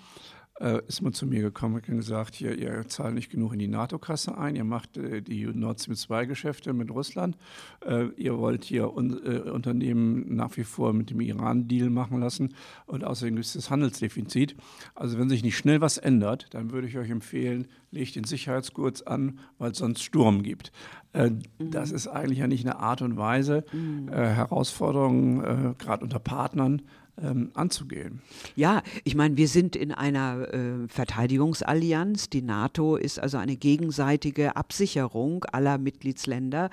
äh, 0.60 0.80
ist 0.86 1.02
man 1.02 1.12
zu 1.12 1.26
mir 1.26 1.40
gekommen 1.40 1.76
und 1.76 1.86
gesagt, 1.86 2.34
hier, 2.34 2.56
ihr 2.56 2.86
zahlt 2.86 3.14
nicht 3.14 3.30
genug 3.30 3.52
in 3.52 3.58
die 3.58 3.68
NATO-Kasse 3.68 4.36
ein, 4.36 4.56
ihr 4.56 4.64
macht 4.64 4.96
äh, 4.96 5.22
die 5.22 5.46
Nord 5.46 5.80
Stream 5.80 5.96
2 5.96 6.26
Geschäfte 6.26 6.72
mit 6.72 6.90
Russland, 6.90 7.36
äh, 7.84 8.06
ihr 8.16 8.38
wollt 8.38 8.64
hier 8.64 8.94
un 8.94 9.20
äh, 9.24 9.50
Unternehmen 9.50 10.34
nach 10.34 10.56
wie 10.56 10.64
vor 10.64 10.92
mit 10.92 11.10
dem 11.10 11.20
Iran-Deal 11.20 11.90
machen 11.90 12.20
lassen 12.20 12.54
und 12.86 13.04
außerdem 13.04 13.36
gibt 13.36 13.46
es 13.46 13.54
das 13.54 13.70
Handelsdefizit. 13.70 14.56
Also 14.94 15.18
wenn 15.18 15.28
sich 15.28 15.42
nicht 15.42 15.56
schnell 15.56 15.80
was 15.80 15.98
ändert, 15.98 16.46
dann 16.54 16.70
würde 16.70 16.86
ich 16.86 16.98
euch 16.98 17.10
empfehlen, 17.10 17.68
legt 17.90 18.16
den 18.16 18.24
Sicherheitsgurt 18.24 19.06
an, 19.06 19.38
weil 19.58 19.72
es 19.72 19.78
sonst 19.78 20.02
Sturm 20.02 20.42
gibt. 20.42 20.72
Äh, 21.12 21.30
mhm. 21.30 21.40
Das 21.58 21.90
ist 21.90 22.08
eigentlich 22.08 22.38
ja 22.38 22.46
nicht 22.46 22.64
eine 22.64 22.78
Art 22.78 23.02
und 23.02 23.16
Weise, 23.16 23.64
mhm. 23.72 24.08
Äh, 24.08 24.28
Herausforderungen, 24.32 25.76
gerade 25.78 26.04
unter 26.04 26.18
Partnern, 26.18 26.82
ähm, 27.20 27.50
anzugehen. 27.54 28.22
Ja, 28.56 28.82
ich 29.04 29.14
meine, 29.14 29.36
wir 29.36 29.48
sind 29.48 29.76
in 29.76 29.92
einer 29.92 30.52
äh, 30.52 30.88
Verteidigungsallianz. 30.88 32.30
Die 32.30 32.42
NATO 32.42 32.96
ist 32.96 33.18
also 33.18 33.38
eine 33.38 33.56
gegenseitige 33.56 34.56
Absicherung 34.56 35.44
aller 35.44 35.78
Mitgliedsländer 35.78 36.70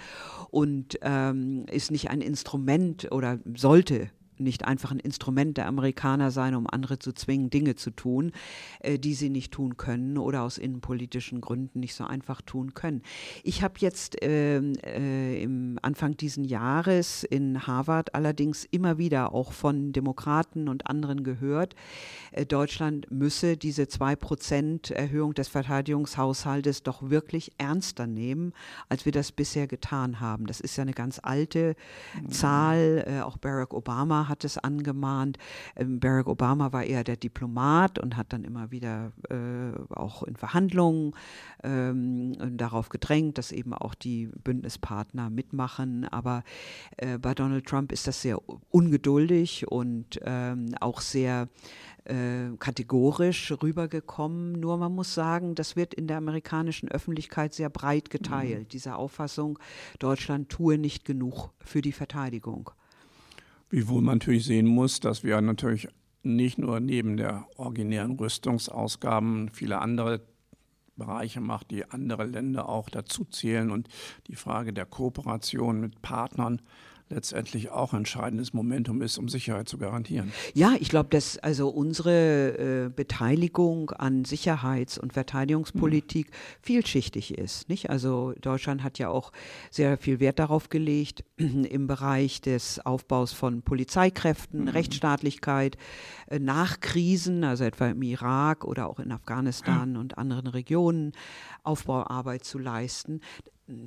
und 0.49 0.99
ähm, 1.02 1.65
ist 1.71 1.91
nicht 1.91 2.10
ein 2.10 2.21
Instrument 2.21 3.12
oder 3.12 3.39
sollte 3.56 4.10
nicht 4.39 4.65
einfach 4.65 4.91
ein 4.91 4.99
Instrument 4.99 5.58
der 5.58 5.67
Amerikaner 5.67 6.32
sein, 6.32 6.56
um 6.56 6.67
andere 6.67 6.99
zu 6.99 7.13
zwingen, 7.13 7.49
Dinge 7.49 7.75
zu 7.75 7.91
tun, 7.91 8.32
äh, 8.80 8.97
die 8.97 9.13
sie 9.13 9.30
nicht 9.30 9.52
tun 9.52 9.78
können 9.78 10.17
oder 10.17 10.43
aus 10.43 10.58
innenpolitischen 10.58 11.41
Gründen 11.41 11.80
nicht 11.80 11.95
so 11.95 12.04
einfach 12.04 12.41
tun 12.41 12.73
können. 12.73 13.02
Ich 13.43 13.62
habe 13.62 13.75
jetzt 13.80 14.21
äh, 14.23 14.60
äh, 14.60 15.43
im 15.43 15.78
Anfang 15.82 16.17
diesen 16.17 16.43
Jahres 16.43 17.23
in 17.23 17.67
Harvard 17.67 18.15
allerdings 18.15 18.65
immer 18.65 18.97
wieder 18.97 19.34
auch 19.34 19.52
von 19.52 19.91
Demokraten 19.91 20.69
und 20.69 20.88
anderen 20.88 21.23
gehört, 21.23 21.75
äh, 22.32 22.45
Deutschland 22.45 23.12
müsse 23.12 23.58
diese 23.58 23.84
2% 23.84 24.93
Erhöhung 24.93 25.34
des 25.34 25.47
Verteidigungshaushaltes 25.47 26.84
doch 26.84 27.10
wirklich 27.10 27.52
ernster 27.58 28.08
nehmen, 28.08 28.54
als 28.88 29.06
wir 29.06 29.12
das 29.12 29.32
bisher 29.32 29.67
getan 29.67 30.19
haben. 30.19 30.45
Das 30.45 30.60
ist 30.60 30.78
ja 30.78 30.84
eine 30.84 30.93
ganz 30.93 31.19
alte 31.21 31.75
mhm. 32.21 32.30
Zahl. 32.30 33.06
Äh, 33.08 33.21
auch 33.21 33.38
Barack 33.38 33.73
Obama 33.73 34.28
hat 34.29 34.43
es 34.45 34.57
angemahnt. 34.57 35.37
Ähm, 35.75 35.99
Barack 35.99 36.27
Obama 36.27 36.71
war 36.71 36.83
eher 36.83 37.03
der 37.03 37.17
Diplomat 37.17 37.99
und 37.99 38.15
hat 38.15 38.31
dann 38.33 38.43
immer 38.43 38.71
wieder 38.71 39.11
äh, 39.29 39.93
auch 39.93 40.23
in 40.23 40.35
Verhandlungen 40.35 41.13
ähm, 41.63 42.57
darauf 42.57 42.89
gedrängt, 42.89 43.37
dass 43.37 43.51
eben 43.51 43.73
auch 43.73 43.95
die 43.95 44.27
Bündnispartner 44.43 45.29
mitmachen. 45.29 46.05
Aber 46.05 46.43
äh, 46.97 47.17
bei 47.17 47.33
Donald 47.33 47.65
Trump 47.65 47.91
ist 47.91 48.07
das 48.07 48.21
sehr 48.21 48.39
ungeduldig 48.69 49.67
und 49.67 50.19
ähm, 50.23 50.75
auch 50.79 51.01
sehr 51.01 51.49
äh, 52.05 52.55
kategorisch 52.57 53.51
rübergekommen. 53.61 54.53
Nur 54.53 54.77
man 54.77 54.93
muss 54.93 55.13
sagen, 55.13 55.55
das 55.55 55.75
wird 55.75 55.93
in 55.93 56.07
der 56.07 56.17
amerikanischen 56.17 56.89
Öffentlichkeit 56.89 57.53
sehr 57.53 57.69
breit 57.69 58.09
geteilt, 58.09 58.63
mhm. 58.63 58.69
diese 58.69 58.95
Auffassung, 58.95 59.59
Deutschland 59.99 60.49
tue 60.49 60.77
nicht 60.77 61.05
genug 61.05 61.51
für 61.59 61.81
die 61.81 61.91
Verteidigung. 61.91 62.71
Wiewohl 63.69 64.01
man 64.01 64.17
natürlich 64.17 64.45
sehen 64.45 64.65
muss, 64.65 64.99
dass 64.99 65.23
wir 65.23 65.39
natürlich 65.41 65.88
nicht 66.23 66.58
nur 66.58 66.79
neben 66.79 67.17
der 67.17 67.47
originären 67.58 68.17
Rüstungsausgaben 68.17 69.49
viele 69.53 69.79
andere 69.79 70.21
Bereiche 70.95 71.39
macht, 71.39 71.71
die 71.71 71.89
andere 71.89 72.25
Länder 72.25 72.67
auch 72.67 72.89
dazu 72.89 73.25
zählen. 73.25 73.71
Und 73.71 73.88
die 74.27 74.36
Frage 74.36 74.73
der 74.73 74.86
Kooperation 74.86 75.79
mit 75.79 76.01
Partnern 76.01 76.62
letztendlich 77.09 77.69
auch 77.71 77.93
ein 77.93 77.99
entscheidendes 77.99 78.53
Momentum 78.53 79.01
ist, 79.01 79.17
um 79.17 79.29
Sicherheit 79.29 79.67
zu 79.67 79.77
garantieren. 79.77 80.31
Ja, 80.53 80.75
ich 80.79 80.89
glaube, 80.89 81.09
dass 81.09 81.37
also 81.39 81.69
unsere 81.69 82.85
äh, 82.85 82.89
Beteiligung 82.89 83.91
an 83.91 84.25
Sicherheits- 84.25 84.97
und 84.97 85.13
Verteidigungspolitik 85.13 86.27
mhm. 86.27 86.33
vielschichtig 86.61 87.37
ist. 87.37 87.67
Nicht? 87.67 87.89
Also 87.89 88.33
Deutschland 88.41 88.83
hat 88.83 88.99
ja 88.99 89.09
auch 89.09 89.31
sehr 89.71 89.97
viel 89.97 90.19
Wert 90.19 90.39
darauf 90.39 90.69
gelegt 90.69 91.23
im 91.37 91.87
Bereich 91.87 92.41
des 92.41 92.85
Aufbaus 92.85 93.33
von 93.33 93.63
Polizeikräften, 93.63 94.61
mhm. 94.61 94.67
Rechtsstaatlichkeit, 94.69 95.77
äh, 96.27 96.39
nach 96.39 96.79
Krisen, 96.79 97.43
also 97.43 97.63
etwa 97.63 97.87
im 97.87 98.01
Irak 98.03 98.63
oder 98.65 98.87
auch 98.87 98.99
in 98.99 99.11
Afghanistan 99.11 99.95
ja. 99.95 99.99
und 99.99 100.17
anderen 100.17 100.47
Regionen, 100.47 101.13
Aufbauarbeit 101.63 102.45
zu 102.45 102.59
leisten 102.59 103.21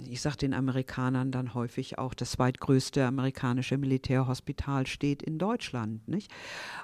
ich 0.08 0.20
sage 0.20 0.36
den 0.36 0.54
Amerikanern 0.54 1.30
dann 1.30 1.54
häufig 1.54 1.98
auch, 1.98 2.14
das 2.14 2.32
zweitgrößte 2.32 3.04
amerikanische 3.04 3.78
Militärhospital 3.78 4.86
steht 4.86 5.22
in 5.22 5.38
Deutschland. 5.38 6.06
Nicht? 6.08 6.30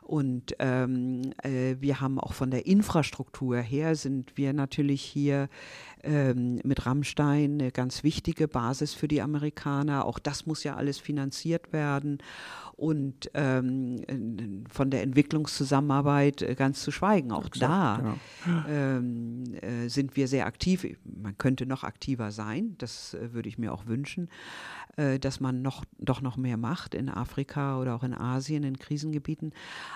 Und 0.02 0.54
ähm, 0.58 1.32
äh, 1.42 1.76
wir 1.78 2.00
haben 2.00 2.18
auch 2.18 2.32
von 2.32 2.50
der 2.50 2.66
Infrastruktur 2.66 3.58
her, 3.58 3.94
sind 3.94 4.36
wir 4.36 4.52
natürlich 4.52 5.02
hier 5.02 5.48
ähm, 6.02 6.60
mit 6.64 6.86
Rammstein 6.86 7.54
eine 7.54 7.72
ganz 7.72 8.04
wichtige 8.04 8.48
Basis 8.48 8.94
für 8.94 9.08
die 9.08 9.22
Amerikaner. 9.22 10.04
Auch 10.04 10.18
das 10.18 10.46
muss 10.46 10.64
ja 10.64 10.76
alles 10.76 10.98
finanziert 10.98 11.72
werden 11.72 12.18
und 12.78 13.28
ähm, 13.34 14.64
von 14.70 14.90
der 14.90 15.02
Entwicklungszusammenarbeit 15.02 16.42
äh, 16.42 16.54
ganz 16.54 16.80
zu 16.82 16.92
schweigen. 16.92 17.32
Auch 17.32 17.46
Exakt, 17.46 17.62
da 17.62 18.16
genau. 18.44 18.68
äh, 18.68 19.88
sind 19.88 20.14
wir 20.14 20.28
sehr 20.28 20.46
aktiv. 20.46 20.86
Man 21.04 21.36
könnte 21.36 21.66
noch 21.66 21.82
aktiver 21.82 22.30
sein, 22.30 22.76
das 22.78 22.87
äh, 23.14 23.32
würde 23.32 23.48
ich 23.48 23.58
mir 23.58 23.72
auch 23.72 23.86
wünschen, 23.86 24.28
äh, 24.96 25.18
dass 25.18 25.40
man 25.40 25.62
noch, 25.62 25.84
doch 25.98 26.20
noch 26.20 26.36
mehr 26.36 26.56
macht 26.56 26.94
in 26.94 27.08
Afrika 27.08 27.80
oder 27.80 27.94
auch 27.94 28.02
in 28.02 28.14
Asien, 28.14 28.64
in 28.64 28.78
Krisengebieten. 28.78 29.52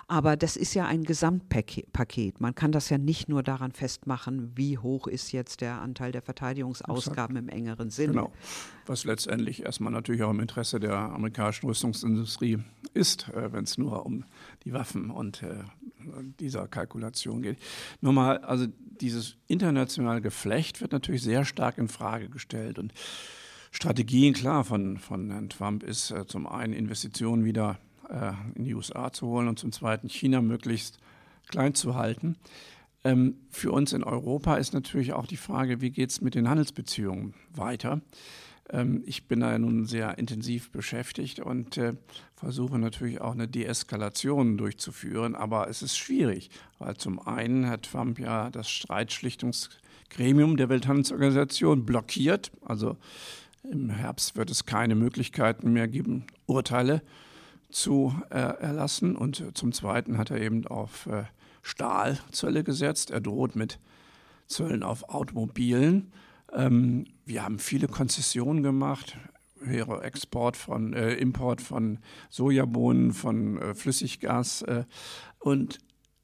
Aber 0.06 0.36
das 0.36 0.56
ist 0.56 0.74
ja 0.74 0.86
ein 0.86 1.04
Gesamtpaket. 1.04 2.40
Man 2.40 2.54
kann 2.54 2.72
das 2.72 2.88
ja 2.88 2.98
nicht 2.98 3.28
nur 3.28 3.42
daran 3.42 3.72
festmachen, 3.72 4.52
wie 4.54 4.78
hoch 4.78 5.06
ist 5.06 5.32
jetzt 5.32 5.60
der 5.60 5.80
Anteil 5.80 6.12
der 6.12 6.22
Verteidigungsausgaben 6.22 7.36
Exakt. 7.36 7.52
im 7.52 7.58
engeren 7.58 7.90
Sinn. 7.90 8.12
Genau, 8.12 8.32
was 8.86 9.04
letztendlich 9.04 9.64
erstmal 9.64 9.92
natürlich 9.92 10.22
auch 10.22 10.30
im 10.30 10.40
Interesse 10.40 10.78
der 10.80 10.96
amerikanischen 10.96 11.66
Rüstungsindustrie 11.66 12.58
ist, 12.94 13.28
äh, 13.30 13.52
wenn 13.52 13.64
es 13.64 13.78
nur 13.78 14.06
um 14.06 14.24
die 14.64 14.72
Waffen 14.72 15.10
und 15.10 15.42
äh, 15.42 15.64
dieser 16.40 16.68
Kalkulation 16.68 17.42
geht. 17.42 17.58
Nochmal, 18.00 18.38
also 18.38 18.66
dieses 19.00 19.36
internationale 19.48 20.20
Geflecht 20.20 20.80
wird 20.80 20.92
natürlich 20.92 21.22
sehr 21.22 21.44
stark 21.44 21.78
in 21.78 21.88
Frage 21.88 22.28
gestellt 22.28 22.78
und 22.78 22.92
Strategien, 23.72 24.34
klar, 24.34 24.64
von, 24.64 24.98
von 24.98 25.30
Herrn 25.30 25.48
Trump 25.48 25.82
ist 25.82 26.10
äh, 26.10 26.26
zum 26.26 26.46
einen 26.46 26.74
Investitionen 26.74 27.44
wieder 27.44 27.78
äh, 28.08 28.32
in 28.54 28.64
die 28.64 28.74
USA 28.74 29.12
zu 29.12 29.26
holen 29.26 29.48
und 29.48 29.58
zum 29.58 29.72
zweiten 29.72 30.08
China 30.08 30.42
möglichst 30.42 30.98
klein 31.48 31.74
zu 31.74 31.94
halten. 31.94 32.36
Ähm, 33.02 33.36
für 33.50 33.72
uns 33.72 33.94
in 33.94 34.04
Europa 34.04 34.56
ist 34.56 34.74
natürlich 34.74 35.14
auch 35.14 35.26
die 35.26 35.38
Frage, 35.38 35.80
wie 35.80 35.90
geht 35.90 36.10
es 36.10 36.20
mit 36.20 36.34
den 36.34 36.48
Handelsbeziehungen 36.48 37.34
weiter? 37.54 38.02
Ähm, 38.68 39.02
ich 39.06 39.26
bin 39.26 39.40
da 39.40 39.58
nun 39.58 39.86
sehr 39.86 40.18
intensiv 40.18 40.70
beschäftigt 40.70 41.40
und 41.40 41.78
äh, 41.78 41.94
versuche 42.34 42.78
natürlich 42.78 43.22
auch 43.22 43.32
eine 43.32 43.48
Deeskalation 43.48 44.58
durchzuführen, 44.58 45.34
aber 45.34 45.68
es 45.68 45.80
ist 45.80 45.96
schwierig, 45.96 46.50
weil 46.78 46.96
zum 46.98 47.26
einen 47.26 47.68
hat 47.68 47.90
Trump 47.90 48.18
ja 48.18 48.50
das 48.50 48.70
Streitschlichtungsgremium 48.70 50.58
der 50.58 50.68
Welthandelsorganisation 50.68 51.86
blockiert. 51.86 52.52
Also 52.64 52.98
im 53.62 53.90
Herbst 53.90 54.36
wird 54.36 54.50
es 54.50 54.66
keine 54.66 54.94
Möglichkeiten 54.94 55.72
mehr 55.72 55.88
geben, 55.88 56.26
Urteile 56.46 57.02
zu 57.70 58.14
äh, 58.30 58.38
erlassen. 58.38 59.16
Und 59.16 59.56
zum 59.56 59.72
Zweiten 59.72 60.18
hat 60.18 60.30
er 60.30 60.40
eben 60.40 60.66
auf 60.66 61.06
äh, 61.06 61.24
Stahlzölle 61.62 62.64
gesetzt. 62.64 63.10
Er 63.10 63.20
droht 63.20 63.56
mit 63.56 63.78
Zöllen 64.46 64.82
auf 64.82 65.08
Automobilen. 65.08 66.12
Ähm, 66.52 67.06
wir 67.24 67.44
haben 67.44 67.58
viele 67.58 67.88
Konzessionen 67.88 68.62
gemacht, 68.62 69.16
höhere 69.60 70.02
Export 70.02 70.56
von, 70.56 70.92
äh, 70.92 71.14
Import 71.14 71.60
von 71.60 71.98
Sojabohnen, 72.30 73.12
von 73.12 73.58
äh, 73.58 73.74
Flüssiggas. 73.74 74.62
Äh, 74.62 74.84
und 75.38 75.78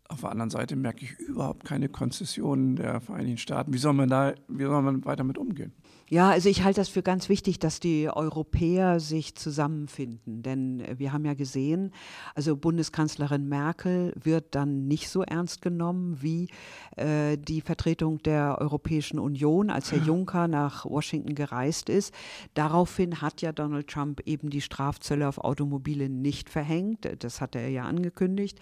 Auf 0.09 0.23
der 0.23 0.31
anderen 0.31 0.51
Seite 0.51 0.75
merke 0.75 1.05
ich 1.05 1.19
überhaupt 1.19 1.65
keine 1.67 1.91
Konzessionen 1.91 2.77
der 2.77 3.01
Vereinigten 3.01 3.37
Staaten. 3.39 3.75
Wie 3.75 3.79
soll 3.79 3.93
man 3.93 4.09
da, 4.09 4.35
wie 4.49 4.65
soll 4.65 4.81
man 4.81 5.05
weiter 5.05 5.23
mit 5.23 5.37
umgehen? 5.37 5.73
Ja, 6.11 6.31
also 6.31 6.49
ich 6.49 6.65
halte 6.65 6.81
das 6.81 6.89
für 6.89 7.03
ganz 7.03 7.29
wichtig, 7.29 7.59
dass 7.59 7.81
die 7.81 8.09
Europäer 8.09 8.99
sich 8.99 9.35
zusammenfinden. 9.35 10.43
Denn 10.43 10.83
wir 10.97 11.13
haben 11.13 11.27
ja 11.27 11.35
gesehen, 11.35 11.93
also 12.35 12.57
Bundeskanzlerin 12.57 13.47
Merkel 13.47 14.15
wird 14.19 14.55
dann 14.55 14.89
nicht 14.89 15.11
so 15.11 15.23
ernst 15.23 15.61
genommen 15.61 16.17
wie 16.23 16.49
äh, 16.97 17.37
die 17.37 17.61
Vertretung 17.61 18.23
der 18.23 18.57
Europäischen 18.59 19.19
Union, 19.19 19.69
als 19.69 19.93
Herr 19.93 19.99
Juncker 19.99 20.49
nach 20.49 20.87
Washington 20.87 21.35
gereist 21.35 21.91
ist. 21.91 22.15
Daraufhin 22.55 23.21
hat 23.21 23.43
ja 23.43 23.53
Donald 23.53 23.89
Trump 23.89 24.23
eben 24.25 24.49
die 24.49 24.63
Strafzölle 24.63 25.29
auf 25.29 25.37
Automobile 25.37 26.09
nicht 26.09 26.49
verhängt. 26.49 27.07
Das 27.19 27.43
hat 27.43 27.55
er 27.55 27.69
ja 27.69 27.85
angekündigt. 27.85 28.59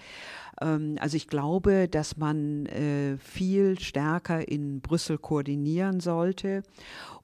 Ähm, 0.61 0.97
also 0.99 1.17
ich 1.17 1.29
glaube, 1.29 1.87
dass 1.89 2.17
man 2.17 2.67
äh, 2.67 3.19
viel 3.19 3.79
stärker 3.79 4.49
in 4.49 4.81
Brüssel 4.81 5.19
koordinieren 5.19 6.01
sollte 6.01 6.65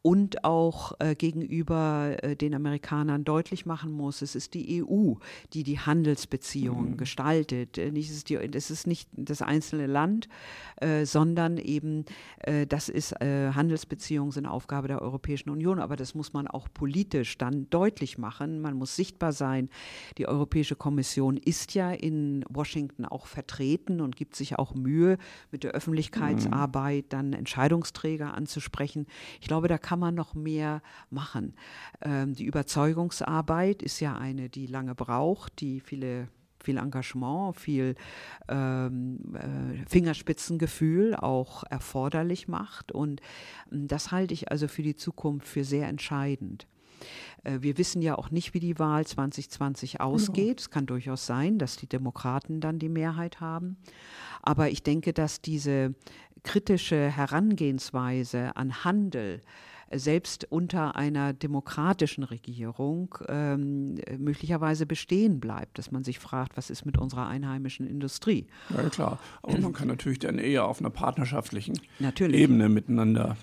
und 0.03 0.43
auch 0.43 0.95
äh, 0.99 1.15
gegenüber 1.15 2.17
äh, 2.23 2.35
den 2.35 2.55
Amerikanern 2.55 3.25
deutlich 3.25 3.67
machen 3.67 3.93
muss, 3.93 4.21
es 4.21 4.35
ist 4.35 4.55
die 4.55 4.83
EU, 4.83 5.15
die 5.53 5.63
die 5.63 5.79
Handelsbeziehungen 5.79 6.93
mhm. 6.93 6.97
gestaltet. 6.97 7.79
Äh, 7.79 7.93
nicht, 7.93 8.11
es, 8.11 8.17
ist 8.17 8.29
die, 8.29 8.35
es 8.35 8.71
ist 8.71 8.89
nicht 8.89 9.09
das 9.13 9.43
einzelne 9.43 9.87
Land, 9.87 10.29
äh, 10.81 11.07
sondern 11.07 11.57
eben, 11.57 12.05
äh, 12.39 12.67
das 12.67 12.89
ist 12.89 13.13
äh, 13.23 13.53
Handelsbeziehungen 13.53 14.33
sind 14.33 14.47
Aufgabe 14.47 14.89
der 14.89 15.01
Europäischen 15.01 15.51
Union, 15.51 15.79
aber 15.79 15.95
das 15.95 16.17
muss 16.17 16.33
man 16.33 16.49
auch 16.49 16.67
politisch 16.75 17.39
dann 17.39 17.71
deutlich 17.71 18.19
machen. 18.19 18.61
Man 18.61 18.75
muss 18.75 18.97
sichtbar 18.97 19.33
sein. 19.33 19.69
Die 20.19 20.27
Europäische 20.27 20.75
Kommission 20.75 21.37
ist 21.37 21.75
ja 21.75 21.93
in 21.93 22.45
Washington 22.49 23.05
auch 23.05 23.27
vertreten 23.27 24.01
und 24.01 24.17
gibt 24.17 24.35
sich 24.35 24.59
auch 24.59 24.75
Mühe, 24.75 25.17
mit 25.53 25.63
der 25.63 25.73
Öffentlichkeitsarbeit 25.73 27.07
dann 27.11 27.35
Entscheidungsträger 27.35 28.35
anzusprechen. 28.35 29.07
Ich 29.41 29.47
glaube, 29.47 29.69
da 29.69 29.79
kann 29.79 29.92
kann 29.93 29.99
man 29.99 30.15
noch 30.15 30.33
mehr 30.33 30.81
machen? 31.11 31.53
Ähm, 32.01 32.33
die 32.33 32.47
Überzeugungsarbeit 32.47 33.83
ist 33.83 34.01
ja 34.01 34.17
eine, 34.17 34.49
die 34.49 34.67
lange 34.67 34.95
braucht, 34.95 35.61
die 35.61 35.81
viele 35.81 36.29
viel 36.65 36.79
Engagement, 36.79 37.59
viel 37.59 37.95
ähm, 38.49 39.19
äh, 39.35 39.85
Fingerspitzengefühl 39.87 41.15
auch 41.15 41.65
erforderlich 41.69 42.49
macht. 42.49 42.91
Und 42.91 43.21
ähm, 43.71 43.87
das 43.87 44.13
halte 44.13 44.33
ich 44.33 44.51
also 44.51 44.67
für 44.67 44.83
die 44.83 44.97
Zukunft 44.97 45.47
für 45.47 45.63
sehr 45.63 45.89
entscheidend. 45.89 46.67
Äh, 47.45 47.59
wir 47.61 47.77
wissen 47.77 48.01
ja 48.01 48.17
auch 48.17 48.31
nicht, 48.31 48.55
wie 48.55 48.61
die 48.61 48.79
Wahl 48.79 49.07
2020 49.07 50.01
ausgeht. 50.01 50.61
Es 50.61 50.71
kann 50.71 50.87
durchaus 50.87 51.27
sein, 51.27 51.59
dass 51.59 51.77
die 51.77 51.89
Demokraten 51.89 52.63
dann 52.63 52.79
die 52.79 52.89
Mehrheit 52.89 53.41
haben. 53.41 53.77
Aber 54.41 54.71
ich 54.71 54.83
denke, 54.83 55.13
dass 55.13 55.43
diese 55.43 55.95
kritische 56.43 57.11
Herangehensweise 57.11 58.57
an 58.57 58.85
Handel, 58.85 59.43
selbst 59.95 60.47
unter 60.51 60.97
einer 60.97 61.33
demokratischen 61.33 62.25
Regierung 62.25 63.15
ähm, 63.29 63.97
möglicherweise 64.19 64.87
bestehen 64.87 65.41
bleibt, 65.41 65.79
dass 65.79 65.91
man 65.91 66.05
sich 66.05 66.19
fragt, 66.19 66.57
was 66.57 66.71
ist 66.71 66.85
mit 66.85 66.99
unserer 66.99 67.29
einheimischen 67.29 67.87
Industrie? 67.87 68.47
Ja, 68.71 68.89
klar. 68.89 69.19
Aber 69.43 69.59
man 69.59 69.73
kann 69.73 69.89
natürlich 69.89 70.19
dann 70.19 70.39
eher 70.39 70.67
auf 70.67 70.81
einer 70.81 70.91
partnerschaftlichen 70.91 71.79
natürlich. 71.99 72.41
Ebene 72.41 72.69
miteinander 72.69 73.37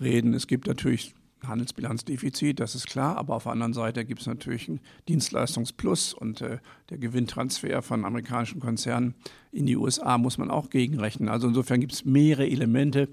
reden. 0.00 0.34
Es 0.34 0.46
gibt 0.46 0.66
natürlich 0.66 1.14
Handelsbilanzdefizit, 1.46 2.60
das 2.60 2.74
ist 2.74 2.86
klar, 2.86 3.16
aber 3.16 3.34
auf 3.34 3.44
der 3.44 3.52
anderen 3.52 3.72
Seite 3.72 4.04
gibt 4.04 4.20
es 4.20 4.26
natürlich 4.26 4.68
einen 4.68 4.80
Dienstleistungsplus 5.08 6.14
und 6.14 6.40
äh, 6.40 6.58
der 6.90 6.98
Gewinntransfer 6.98 7.82
von 7.82 8.04
amerikanischen 8.04 8.60
Konzernen 8.60 9.14
in 9.50 9.66
die 9.66 9.76
USA 9.76 10.18
muss 10.18 10.38
man 10.38 10.50
auch 10.50 10.70
gegenrechnen. 10.70 11.28
Also 11.28 11.48
insofern 11.48 11.80
gibt 11.80 11.92
es 11.92 12.04
mehrere 12.04 12.46
Elemente, 12.46 13.08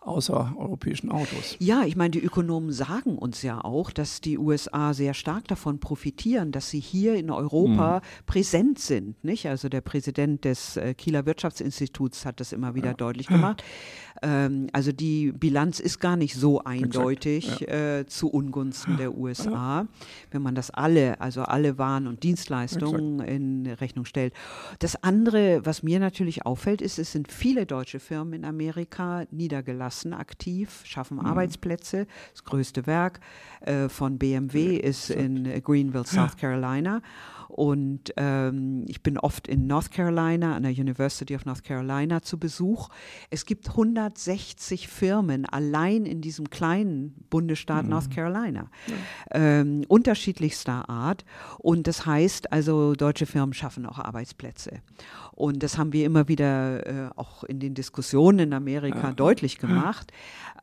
außereuropäischen 0.00 1.10
Autos. 1.10 1.56
Ja, 1.58 1.84
ich 1.84 1.94
meine, 1.94 2.10
die 2.10 2.22
Ökonomen 2.22 2.72
sagen 2.72 3.18
uns 3.18 3.42
ja 3.42 3.62
auch, 3.62 3.90
dass 3.90 4.20
die 4.20 4.38
USA 4.38 4.94
sehr 4.94 5.12
stark 5.12 5.46
davon 5.48 5.78
profitieren, 5.78 6.52
dass 6.52 6.70
sie 6.70 6.80
hier 6.80 7.16
in 7.16 7.30
Europa 7.30 7.98
mhm. 7.98 8.24
präsent 8.26 8.78
sind. 8.78 9.22
Nicht? 9.22 9.46
Also 9.46 9.68
der 9.68 9.82
Präsident 9.82 10.44
des 10.44 10.76
äh, 10.76 10.94
Kieler 10.94 11.26
Wirtschaftsinstituts 11.26 12.24
hat 12.24 12.40
das 12.40 12.52
immer 12.52 12.74
wieder 12.74 12.90
ja. 12.90 12.94
deutlich 12.94 13.26
gemacht. 13.26 13.62
Ähm, 14.22 14.68
also 14.72 14.90
die 14.92 15.32
Bilanz 15.32 15.80
ist 15.80 16.00
gar 16.00 16.16
nicht 16.16 16.34
so 16.34 16.64
eindeutig 16.64 17.60
ja. 17.60 17.98
äh, 17.98 18.06
zu 18.06 18.30
Ungunsten 18.30 18.96
der 18.96 19.16
USA, 19.16 19.82
ja. 19.82 19.86
wenn 20.30 20.42
man 20.42 20.54
das 20.54 20.70
alle, 20.70 21.20
also 21.20 21.42
alle 21.42 21.78
Waren 21.78 22.06
und 22.06 22.22
Dienstleistungen 22.22 23.20
Exakt. 23.20 23.30
in 23.30 23.66
Rechnung 23.66 24.04
stellt. 24.06 24.32
Das 24.78 25.02
andere, 25.02 25.60
was 25.64 25.82
mir 25.82 26.00
natürlich 26.00 26.46
auffällt, 26.46 26.80
ist, 26.80 26.98
es 26.98 27.12
sind 27.12 27.30
viele 27.30 27.66
deutsche 27.66 28.00
Firmen 28.00 28.32
in 28.32 28.44
Amerika 28.44 29.24
niedergelassen, 29.30 29.89
aktiv, 30.12 30.82
schaffen 30.84 31.18
mhm. 31.18 31.26
Arbeitsplätze. 31.26 32.06
Das 32.32 32.44
größte 32.44 32.86
Werk 32.86 33.20
äh, 33.60 33.88
von 33.88 34.18
BMW 34.18 34.76
ist 34.76 35.10
in 35.10 35.62
Greenville, 35.62 36.06
South 36.06 36.36
Carolina. 36.36 37.02
Und 37.50 38.12
ähm, 38.16 38.84
ich 38.86 39.02
bin 39.02 39.18
oft 39.18 39.48
in 39.48 39.66
North 39.66 39.90
Carolina, 39.90 40.54
an 40.54 40.62
der 40.62 40.72
University 40.72 41.34
of 41.34 41.44
North 41.44 41.64
Carolina 41.64 42.22
zu 42.22 42.38
Besuch. 42.38 42.88
Es 43.28 43.44
gibt 43.44 43.70
160 43.70 44.86
Firmen 44.88 45.46
allein 45.46 46.06
in 46.06 46.20
diesem 46.20 46.48
kleinen 46.48 47.14
Bundesstaat 47.28 47.84
mhm. 47.84 47.90
North 47.90 48.10
Carolina, 48.10 48.70
ja. 48.86 48.94
ähm, 49.32 49.84
unterschiedlichster 49.88 50.88
Art. 50.88 51.24
Und 51.58 51.86
das 51.86 52.06
heißt 52.06 52.52
also, 52.52 52.94
deutsche 52.94 53.26
Firmen 53.26 53.52
schaffen 53.52 53.84
auch 53.84 53.98
Arbeitsplätze. 53.98 54.80
Und 55.32 55.62
das 55.62 55.76
haben 55.76 55.92
wir 55.92 56.06
immer 56.06 56.28
wieder 56.28 56.86
äh, 56.86 57.10
auch 57.16 57.44
in 57.44 57.60
den 57.60 57.74
Diskussionen 57.74 58.38
in 58.38 58.52
Amerika 58.52 59.08
ja. 59.08 59.12
deutlich 59.12 59.58
gemacht. 59.58 60.12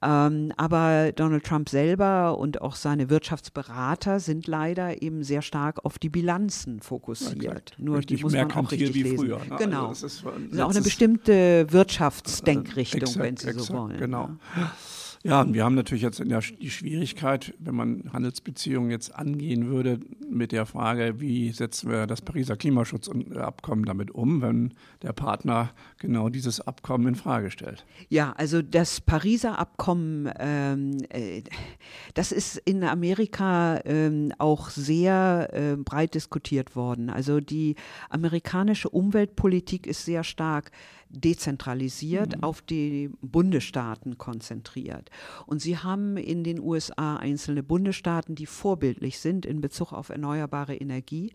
Ähm, 0.02 0.52
aber 0.58 1.12
Donald 1.12 1.43
Trump 1.43 1.69
selber 1.69 2.38
und 2.38 2.62
auch 2.62 2.76
seine 2.76 3.10
Wirtschaftsberater 3.10 4.19
sind 4.19 4.47
leider 4.47 5.02
eben 5.02 5.23
sehr 5.23 5.41
stark 5.41 5.84
auf 5.84 5.97
die 5.97 6.10
Bilanzen 6.10 6.76
fokussiert. 6.81 7.71
Ja, 7.71 7.75
Nur 7.77 7.97
richtig 7.97 8.17
die 8.17 8.23
muss 8.23 8.33
man 8.33 8.51
auch 8.51 8.71
richtig 8.71 8.93
lesen. 8.93 9.17
Früher, 9.17 9.39
ne? 9.39 9.55
Genau. 9.57 9.87
Also 9.87 10.05
das 10.05 10.13
ist, 10.13 10.25
das 10.25 10.33
ist 10.51 10.61
auch 10.61 10.69
eine 10.69 10.81
bestimmte 10.81 11.67
Wirtschaftsdenkrichtung, 11.69 13.01
äh, 13.01 13.03
exakt, 13.03 13.23
wenn 13.23 13.37
Sie 13.37 13.47
exakt, 13.47 13.65
so 13.65 13.73
wollen. 13.73 13.97
Genau. 13.97 14.29
Ja. 14.55 14.71
Ja, 15.27 15.41
und 15.41 15.53
wir 15.53 15.65
haben 15.65 15.75
natürlich 15.75 16.03
jetzt 16.03 16.23
die 16.23 16.69
Schwierigkeit, 16.69 17.53
wenn 17.59 17.75
man 17.75 18.13
Handelsbeziehungen 18.13 18.89
jetzt 18.89 19.13
angehen 19.13 19.67
würde, 19.67 19.99
mit 20.29 20.53
der 20.53 20.65
Frage, 20.65 21.19
wie 21.19 21.51
setzen 21.51 21.91
wir 21.91 22.07
das 22.07 22.21
Pariser 22.21 22.55
Klimaschutzabkommen 22.55 23.83
damit 23.83 24.09
um, 24.11 24.41
wenn 24.41 24.73
der 25.01 25.11
Partner 25.11 25.71
genau 25.99 26.29
dieses 26.29 26.61
Abkommen 26.61 27.09
in 27.09 27.15
Frage 27.15 27.51
stellt. 27.51 27.85
Ja, 28.07 28.35
also 28.37 28.61
das 28.61 29.01
Pariser 29.01 29.59
Abkommen, 29.59 30.31
ähm, 30.39 30.99
äh, 31.09 31.43
das 32.13 32.31
ist 32.31 32.55
in 32.63 32.85
Amerika 32.85 33.81
ähm, 33.83 34.31
auch 34.37 34.69
sehr 34.69 35.49
äh, 35.51 35.75
breit 35.75 36.13
diskutiert 36.13 36.77
worden. 36.77 37.09
Also 37.09 37.41
die 37.41 37.75
amerikanische 38.09 38.87
Umweltpolitik 38.87 39.87
ist 39.87 40.05
sehr 40.05 40.23
stark 40.23 40.71
dezentralisiert, 41.09 42.37
mhm. 42.37 42.43
auf 42.43 42.61
die 42.61 43.09
Bundesstaaten 43.21 44.17
konzentriert. 44.17 45.09
Und 45.45 45.61
sie 45.61 45.77
haben 45.77 46.17
in 46.17 46.43
den 46.43 46.59
USA 46.59 47.17
einzelne 47.17 47.63
Bundesstaaten, 47.63 48.35
die 48.35 48.45
vorbildlich 48.45 49.19
sind 49.19 49.45
in 49.45 49.61
Bezug 49.61 49.93
auf 49.93 50.09
erneuerbare 50.09 50.75
Energie, 50.75 51.33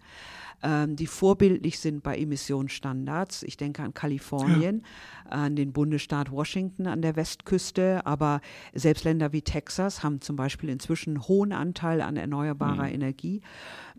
ähm, 0.63 0.97
die 0.97 1.07
vorbildlich 1.07 1.79
sind 1.79 2.03
bei 2.03 2.17
Emissionsstandards. 2.17 3.43
Ich 3.43 3.57
denke 3.57 3.83
an 3.83 3.95
Kalifornien, 3.95 4.85
ja. 5.25 5.31
an 5.31 5.57
den 5.57 5.73
Bundesstaat 5.73 6.31
Washington 6.31 6.87
an 6.87 7.03
der 7.03 7.17
Westküste, 7.17 8.07
aber 8.07 8.41
selbst 8.73 9.05
Länder 9.05 9.33
wie 9.33 9.43
Texas 9.43 10.03
haben 10.03 10.21
zum 10.21 10.37
Beispiel 10.37 10.71
inzwischen 10.71 11.17
einen 11.17 11.29
hohen 11.29 11.53
Anteil 11.53 12.01
an 12.01 12.17
erneuerbarer 12.17 12.87
mhm. 12.87 12.95
Energie. 12.95 13.41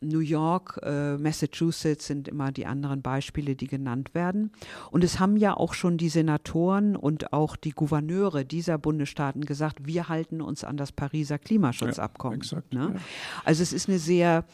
New 0.01 0.19
York, 0.19 0.79
äh, 0.83 1.17
Massachusetts 1.17 2.07
sind 2.07 2.27
immer 2.27 2.51
die 2.51 2.65
anderen 2.65 3.01
Beispiele, 3.01 3.55
die 3.55 3.67
genannt 3.67 4.13
werden. 4.13 4.51
Und 4.91 5.03
es 5.03 5.19
haben 5.19 5.37
ja 5.37 5.55
auch 5.55 5.73
schon 5.73 5.97
die 5.97 6.09
Senatoren 6.09 6.95
und 6.95 7.33
auch 7.33 7.55
die 7.55 7.71
Gouverneure 7.71 8.45
dieser 8.45 8.77
Bundesstaaten 8.77 9.45
gesagt, 9.45 9.85
wir 9.85 10.09
halten 10.09 10.41
uns 10.41 10.63
an 10.63 10.77
das 10.77 10.91
Pariser 10.91 11.39
Klimaschutzabkommen. 11.39 12.39
Ja, 12.39 12.43
exakt, 12.43 12.73
ne? 12.73 12.91
ja. 12.95 13.01
Also 13.45 13.63
es 13.63 13.73
ist 13.73 13.87
eine 13.87 13.99
sehr 13.99 14.45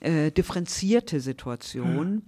äh, 0.00 0.30
differenzierte 0.30 1.20
Situation. 1.20 2.22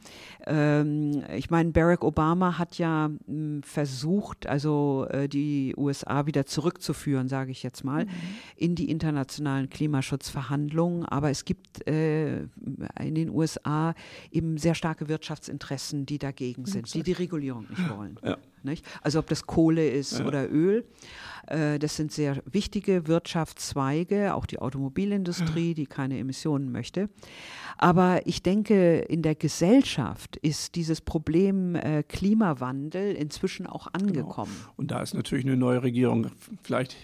Ähm, 0.46 1.22
ich 1.34 1.50
meine, 1.50 1.72
Barack 1.72 2.04
Obama 2.04 2.58
hat 2.58 2.78
ja 2.78 3.08
mh, 3.08 3.18
hm, 3.26 3.62
versucht, 3.62 4.46
also 4.46 5.06
äh, 5.10 5.28
die 5.28 5.74
USA 5.76 6.26
wieder 6.26 6.46
zurückzuführen, 6.46 7.28
sage 7.28 7.50
ich 7.50 7.62
jetzt 7.62 7.84
mal, 7.84 8.04
mhm. 8.04 8.10
in 8.56 8.74
die 8.74 8.90
internationalen 8.90 9.68
Klimaschutzverhandlungen. 9.68 11.04
Aber 11.06 11.30
es 11.30 11.44
gibt 11.44 11.86
äh, 11.86 12.42
in 13.00 13.14
den 13.14 13.30
USA 13.30 13.94
eben 14.30 14.58
sehr 14.58 14.74
starke 14.74 15.08
Wirtschaftsinteressen, 15.08 16.06
die 16.06 16.18
dagegen 16.18 16.66
sind, 16.66 16.92
die 16.94 17.02
die 17.02 17.12
Regulierung 17.12 17.66
nicht 17.68 17.90
wollen. 17.90 18.18
Ja. 18.22 18.38
Nicht? 18.66 18.84
Also 19.02 19.18
ob 19.20 19.28
das 19.28 19.46
Kohle 19.46 19.88
ist 19.88 20.18
Ja. 20.18 20.26
oder 20.26 20.50
Öl. 20.50 20.84
Äh, 21.46 21.78
Das 21.78 21.96
sind 21.96 22.12
sehr 22.12 22.42
wichtige 22.44 23.06
Wirtschaftszweige, 23.06 24.34
auch 24.34 24.46
die 24.46 24.58
Automobilindustrie, 24.58 25.72
die 25.80 25.86
keine 25.86 26.18
Emissionen 26.18 26.70
möchte. 26.72 27.08
Aber 27.78 28.26
ich 28.26 28.42
denke, 28.42 28.98
in 28.98 29.22
der 29.22 29.34
Gesellschaft 29.34 30.36
ist 30.36 30.74
dieses 30.74 31.00
Problem 31.00 31.74
äh, 31.74 32.02
Klimawandel 32.02 33.14
inzwischen 33.14 33.66
auch 33.66 33.86
angekommen. 33.92 34.52
Und 34.76 34.90
da 34.90 35.00
ist 35.02 35.14
natürlich 35.14 35.44
eine 35.46 35.56
neue 35.56 35.82
Regierung 35.82 36.28
vielleicht 36.62 36.96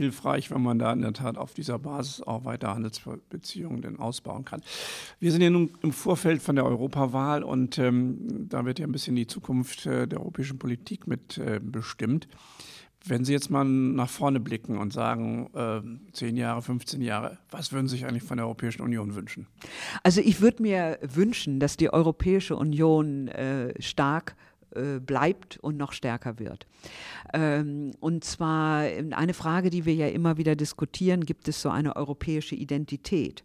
hilfreich, 0.00 0.50
wenn 0.50 0.62
man 0.62 0.78
da 0.78 0.92
in 0.94 1.02
der 1.02 1.12
Tat 1.12 1.36
auf 1.36 1.52
dieser 1.52 1.78
Basis 1.78 2.22
auch 2.22 2.46
weiter 2.46 2.74
Handelsbeziehungen 2.74 3.82
denn 3.82 3.98
ausbauen 3.98 4.46
kann. 4.46 4.62
Wir 5.18 5.30
sind 5.30 5.42
ja 5.42 5.50
nun 5.50 5.72
im 5.82 5.92
Vorfeld 5.92 6.40
von 6.40 6.56
der 6.56 6.64
Europawahl 6.64 7.42
und 7.42 7.78
ähm, 7.78 8.48
da 8.48 8.64
wird 8.64 8.78
ja 8.78 8.86
ein 8.86 8.92
bisschen 8.92 9.14
die 9.14 9.26
Zukunft 9.26 9.84
äh, 9.84 10.08
der 10.08 10.20
europäischen 10.20 10.58
Politik 10.58 11.06
mit 11.06 11.36
äh, 11.36 11.60
bestimmt. 11.62 12.28
Wenn 13.04 13.24
Sie 13.24 13.32
jetzt 13.32 13.50
mal 13.50 13.64
nach 13.64 14.10
vorne 14.10 14.40
blicken 14.40 14.78
und 14.78 14.92
sagen, 14.92 15.50
äh, 15.54 15.80
10 16.12 16.36
Jahre, 16.36 16.62
15 16.62 17.02
Jahre, 17.02 17.38
was 17.50 17.72
würden 17.72 17.88
Sie 17.88 17.96
sich 17.96 18.06
eigentlich 18.06 18.22
von 18.22 18.38
der 18.38 18.46
Europäischen 18.46 18.82
Union 18.82 19.14
wünschen? 19.14 19.46
Also 20.02 20.20
ich 20.22 20.40
würde 20.40 20.62
mir 20.62 20.98
wünschen, 21.02 21.60
dass 21.60 21.76
die 21.76 21.92
Europäische 21.92 22.56
Union 22.56 23.28
äh, 23.28 23.74
stark 23.82 24.34
äh, 24.74 25.00
bleibt 25.00 25.58
und 25.58 25.76
noch 25.76 25.92
stärker 25.92 26.38
wird. 26.38 26.66
Ähm, 27.32 27.92
und 28.00 28.24
zwar 28.24 28.84
äh, 28.84 29.04
eine 29.12 29.34
Frage, 29.34 29.70
die 29.70 29.84
wir 29.84 29.94
ja 29.94 30.08
immer 30.08 30.36
wieder 30.36 30.56
diskutieren, 30.56 31.24
gibt 31.24 31.48
es 31.48 31.60
so 31.60 31.70
eine 31.70 31.96
europäische 31.96 32.54
Identität? 32.54 33.44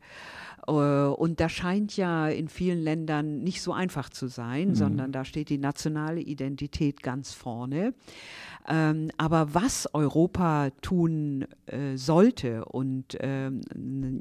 Äh, 0.67 0.71
Und 0.71 1.39
da 1.39 1.49
scheint 1.49 1.95
ja 1.97 2.27
in 2.27 2.47
vielen 2.47 2.81
Ländern 2.81 3.43
nicht 3.43 3.61
so 3.61 3.73
einfach 3.73 4.09
zu 4.09 4.27
sein, 4.27 4.75
sondern 4.75 5.11
da 5.11 5.25
steht 5.25 5.49
die 5.49 5.57
nationale 5.57 6.21
Identität 6.21 7.03
ganz 7.03 7.33
vorne. 7.33 7.93
Ähm, 8.67 9.11
aber 9.17 9.53
was 9.53 9.87
Europa 9.93 10.71
tun 10.81 11.45
äh, 11.67 11.97
sollte 11.97 12.65
und 12.65 13.15
ähm, 13.19 13.61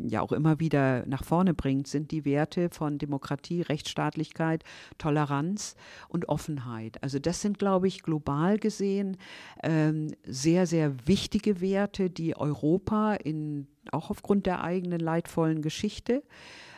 ja 0.07 0.21
auch 0.21 0.33
immer 0.33 0.61
wieder 0.61 1.07
nach 1.07 1.25
vorne 1.25 1.55
bringt, 1.55 1.87
sind 1.87 2.11
die 2.11 2.27
Werte 2.27 2.69
von 2.69 2.99
Demokratie, 2.99 3.63
Rechtsstaatlichkeit, 3.63 4.63
Toleranz 4.99 5.77
und 6.09 6.29
Offenheit. 6.29 7.03
Also 7.03 7.19
das 7.19 7.41
sind, 7.41 7.59
glaube 7.59 7.89
ich, 7.89 8.03
global 8.03 8.59
gesehen 8.59 9.17
ähm, 9.63 10.09
sehr, 10.27 10.67
sehr 10.67 10.95
wichtige 11.07 11.63
Werte, 11.63 12.11
die 12.11 12.37
Europa 12.37 13.15
in, 13.15 13.67
auch 13.93 14.11
aufgrund 14.11 14.47
der 14.47 14.63
eigenen 14.63 15.01
leidvollen 15.01 15.63
Geschichte 15.63 16.23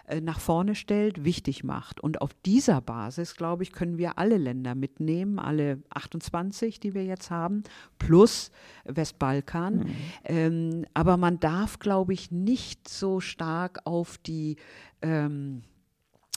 äh, 0.07 0.21
nach 0.21 0.39
vorne 0.39 0.75
stellt, 0.75 1.25
wichtig 1.25 1.65
macht. 1.65 2.01
Und 2.01 2.21
auf 2.21 2.31
dieser 2.45 2.81
Basis, 2.81 3.35
glaube 3.35 3.65
ich, 3.65 3.73
können 3.73 3.99
wir 3.99 4.19
alle 4.19 4.39
Länder 4.39 4.75
mitnehmen, 4.75 5.39
alle 5.39 5.83
28, 5.91 6.79
die 6.79 6.95
wir 6.95 7.05
jetzt 7.05 7.31
haben, 7.31 7.65
plus 7.99 8.53
Westbalkan. 8.85 9.91
Ähm, 10.25 10.87
aber 10.95 11.17
man 11.17 11.41
darf, 11.41 11.81
glaube 11.81 12.13
ich, 12.13 12.31
nicht 12.31 12.89
so 12.89 13.21
stark 13.21 13.81
auf 13.85 14.19
die 14.19 14.57
ähm, 15.03 15.63
äh, 15.63 15.76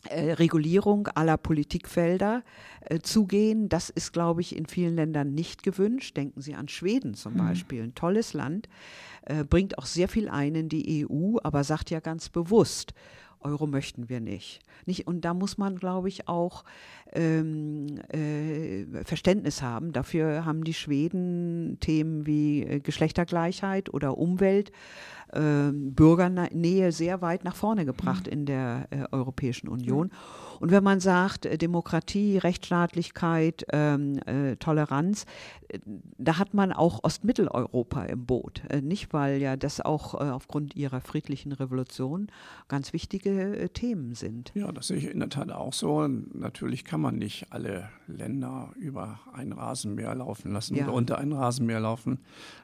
Regulierung 0.07 1.07
aller 1.07 1.37
Politikfelder 1.37 2.43
äh, 2.81 2.99
zugehen. 2.99 3.69
Das 3.69 3.89
ist, 3.89 4.13
glaube 4.13 4.41
ich, 4.41 4.55
in 4.55 4.65
vielen 4.65 4.95
Ländern 4.95 5.33
nicht 5.33 5.63
gewünscht. 5.63 6.15
Denken 6.15 6.41
Sie 6.41 6.55
an 6.55 6.67
Schweden 6.67 7.13
zum 7.13 7.35
Beispiel, 7.35 7.83
ein 7.83 7.95
tolles 7.95 8.33
Land, 8.33 8.69
äh, 9.23 9.43
bringt 9.43 9.77
auch 9.77 9.85
sehr 9.85 10.07
viel 10.07 10.29
ein 10.29 10.55
in 10.55 10.69
die 10.69 11.05
EU, 11.05 11.37
aber 11.43 11.63
sagt 11.63 11.89
ja 11.89 11.99
ganz 11.99 12.29
bewusst, 12.29 12.93
Euro 13.41 13.67
möchten 13.67 14.09
wir 14.09 14.19
nicht. 14.19 14.59
nicht 14.85 15.07
und 15.07 15.21
da 15.21 15.33
muss 15.33 15.57
man, 15.57 15.77
glaube 15.77 16.09
ich, 16.09 16.27
auch 16.27 16.63
ähm, 17.13 17.99
äh, 18.09 19.03
Verständnis 19.03 19.61
haben. 19.61 19.93
Dafür 19.93 20.45
haben 20.45 20.63
die 20.63 20.73
Schweden 20.73 21.77
Themen 21.79 22.25
wie 22.25 22.63
äh, 22.63 22.79
Geschlechtergleichheit 22.79 23.93
oder 23.93 24.17
Umwelt, 24.17 24.71
äh, 25.31 25.71
Bürgernähe 25.71 26.91
sehr 26.91 27.21
weit 27.21 27.43
nach 27.43 27.55
vorne 27.55 27.85
gebracht 27.85 28.27
in 28.27 28.45
der 28.45 28.87
äh, 28.89 29.03
Europäischen 29.11 29.67
Union. 29.69 30.11
Und 30.59 30.71
wenn 30.71 30.83
man 30.83 30.99
sagt, 30.99 31.45
äh, 31.45 31.57
Demokratie, 31.57 32.37
Rechtsstaatlichkeit, 32.37 33.65
ähm, 33.71 34.19
äh, 34.25 34.55
Toleranz, 34.55 35.25
da 36.17 36.39
hat 36.39 36.55
man 36.55 36.73
auch 36.73 37.03
Ostmitteleuropa 37.03 38.05
im 38.05 38.25
Boot. 38.25 38.63
Nicht, 38.81 39.13
weil 39.13 39.39
ja 39.39 39.55
das 39.55 39.81
auch 39.81 40.15
aufgrund 40.15 40.75
ihrer 40.75 40.99
friedlichen 40.99 41.51
Revolution 41.51 42.31
ganz 42.67 42.91
wichtige 42.91 43.69
Themen 43.71 44.15
sind. 44.15 44.51
Ja, 44.55 44.71
das 44.71 44.87
sehe 44.87 44.97
ich 44.97 45.11
in 45.11 45.19
der 45.19 45.29
Tat 45.29 45.51
auch 45.51 45.73
so. 45.73 46.07
Natürlich 46.07 46.85
kann 46.85 46.98
man 47.01 47.17
nicht 47.17 47.51
alle 47.51 47.89
Länder 48.07 48.73
über 48.77 49.19
ein 49.33 49.51
Rasenmäher 49.51 50.15
laufen 50.15 50.51
lassen 50.51 50.75
Ja. 50.75 50.85
oder 50.85 50.93
unter 50.93 51.17
ein 51.17 51.31
Rasenmäher 51.33 51.79
laufen 51.79 52.19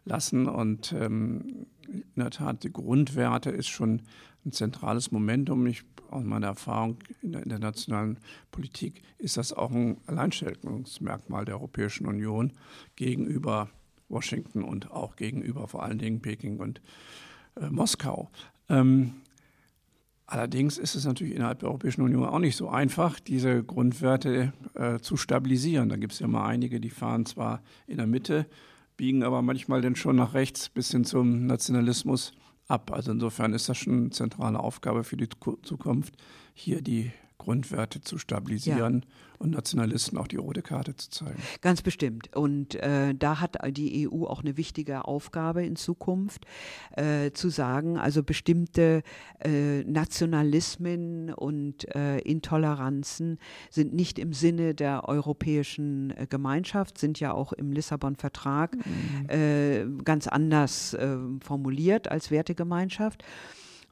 lassen. 0.06 0.48
Und 0.48 0.93
ähm, 0.93 1.65
in 1.88 2.04
der 2.15 2.32
Tat, 2.32 2.63
die 2.63 2.71
Grundwerte 2.71 3.50
ist 3.50 3.67
schon 3.67 4.02
ein 4.45 4.52
zentrales 4.52 5.12
Momentum. 5.12 5.65
Ich, 5.67 5.84
aus 6.12 6.24
meiner 6.24 6.48
Erfahrung 6.48 6.98
in 7.21 7.32
der 7.34 7.43
internationalen 7.43 8.19
Politik 8.52 9.02
ist 9.17 9.38
das 9.38 9.54
auch 9.54 9.71
ein 9.71 9.98
Alleinstellungsmerkmal 10.08 11.45
der 11.45 11.56
Europäischen 11.56 12.06
Union 12.08 12.54
gegenüber 12.95 13.69
Washington 14.10 14.63
und 14.63 14.91
auch 14.91 15.15
gegenüber 15.15 15.67
vor 15.67 15.84
allen 15.84 15.98
Dingen 15.98 16.21
Peking 16.21 16.60
und 16.60 16.80
äh, 17.60 17.69
Moskau. 17.69 18.30
Ähm, 18.69 19.15
Allerdings 20.27 20.79
ist 20.79 20.95
es 20.95 21.05
natürlich 21.05 21.35
innerhalb 21.35 21.59
der 21.59 21.69
Europäischen 21.69 22.01
Union 22.01 22.25
auch 22.25 22.39
nicht 22.39 22.55
so 22.55 22.67
einfach, 22.67 23.19
diese 23.19 23.63
Grundwerte 23.63 24.53
äh, 24.73 24.99
zu 24.99 25.17
stabilisieren. 25.17 25.89
Da 25.89 25.97
gibt 25.97 26.13
es 26.13 26.19
ja 26.19 26.27
mal 26.27 26.47
einige, 26.47 26.79
die 26.79 26.89
fahren 26.89 27.27
zwar 27.27 27.61
in 27.85 27.97
der 27.97 28.07
Mitte, 28.07 28.47
biegen 28.97 29.23
aber 29.23 29.43
manchmal 29.43 29.81
dann 29.81 29.95
schon 29.95 30.15
nach 30.15 30.33
rechts 30.33 30.69
bis 30.69 30.89
hin 30.89 31.03
zum 31.03 31.45
Nationalismus 31.45 32.33
ab. 32.67 32.91
Also 32.91 33.11
insofern 33.11 33.53
ist 33.53 33.69
das 33.69 33.77
schon 33.77 33.93
eine 33.93 34.09
zentrale 34.09 34.59
Aufgabe 34.59 35.03
für 35.03 35.17
die 35.17 35.27
Ku- 35.39 35.57
Zukunft, 35.61 36.15
hier 36.55 36.81
die 36.81 37.11
Grundwerte 37.45 38.01
zu 38.01 38.17
stabilisieren 38.17 39.05
und 39.38 39.51
Nationalisten 39.51 40.17
auch 40.17 40.27
die 40.27 40.38
rote 40.38 40.63
Karte 40.63 40.95
zu 40.95 41.12
zeigen. 41.12 41.38
Ganz 41.62 41.84
bestimmt. 41.84 42.36
Und 42.36 42.73
äh, 42.75 43.13
da 43.13 43.39
hat 43.39 43.58
die 43.69 44.10
EU 44.10 44.25
auch 44.25 44.41
eine 44.41 44.58
wichtige 44.58 45.05
Aufgabe 45.05 45.63
in 45.63 45.75
Zukunft, 45.75 46.47
äh, 46.97 47.31
zu 47.31 47.49
sagen, 47.49 47.99
also 47.99 48.23
bestimmte 48.23 49.03
äh, 49.43 49.84
Nationalismen 49.84 51.31
und 51.34 51.93
äh, 51.95 52.17
Intoleranzen 52.19 53.38
sind 53.69 53.93
nicht 53.93 54.17
im 54.17 54.34
Sinne 54.34 54.73
der 54.73 55.08
europäischen 55.08 56.17
äh, 56.17 56.25
Gemeinschaft, 56.27 56.97
sind 56.97 57.19
ja 57.19 57.31
auch 57.31 57.53
im 57.53 57.71
Lissabon-Vertrag 57.71 58.75
äh, 59.27 59.86
ganz 60.03 60.27
anders 60.27 60.97
formuliert 61.41 62.10
als 62.10 62.31
Wertegemeinschaft. 62.31 63.23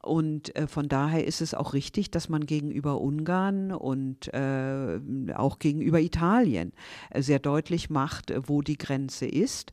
Und 0.04 0.54
äh, 0.54 0.66
von 0.66 0.88
daher 0.88 1.26
ist 1.26 1.40
es 1.40 1.54
auch 1.54 1.72
richtig, 1.72 2.10
dass 2.10 2.28
man 2.28 2.44
gegenüber 2.44 3.00
Ungarn 3.00 3.72
und 3.72 4.32
äh, 4.34 5.00
auch 5.34 5.58
gegenüber 5.58 6.00
Italien 6.00 6.72
äh, 7.10 7.22
sehr 7.22 7.38
deutlich 7.38 7.88
macht, 7.88 8.30
äh, 8.30 8.46
wo 8.46 8.60
die 8.60 8.76
Grenze 8.76 9.26
ist. 9.26 9.72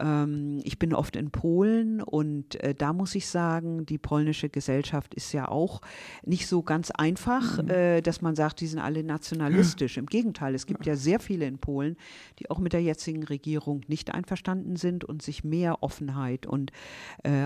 Ähm, 0.00 0.60
ich 0.64 0.78
bin 0.78 0.92
oft 0.94 1.14
in 1.14 1.30
Polen 1.30 2.02
und 2.02 2.56
äh, 2.56 2.74
da 2.74 2.92
muss 2.92 3.14
ich 3.14 3.28
sagen, 3.28 3.86
die 3.86 3.98
polnische 3.98 4.48
Gesellschaft 4.48 5.14
ist 5.14 5.32
ja 5.32 5.48
auch 5.48 5.80
nicht 6.24 6.48
so 6.48 6.62
ganz 6.62 6.90
einfach, 6.90 7.58
äh, 7.68 8.00
dass 8.00 8.20
man 8.20 8.34
sagt, 8.34 8.60
die 8.60 8.66
sind 8.66 8.80
alle 8.80 9.04
nationalistisch. 9.04 9.96
Im 9.96 10.06
Gegenteil, 10.06 10.54
es 10.54 10.66
gibt 10.66 10.86
ja 10.86 10.96
sehr 10.96 11.20
viele 11.20 11.46
in 11.46 11.58
Polen, 11.58 11.96
die 12.40 12.50
auch 12.50 12.58
mit 12.58 12.72
der 12.72 12.82
jetzigen 12.82 13.22
Regierung 13.22 13.82
nicht 13.86 14.12
einverstanden 14.12 14.76
sind 14.76 15.04
und 15.04 15.22
sich 15.22 15.44
mehr 15.44 15.82
Offenheit 15.82 16.46
und 16.46 16.72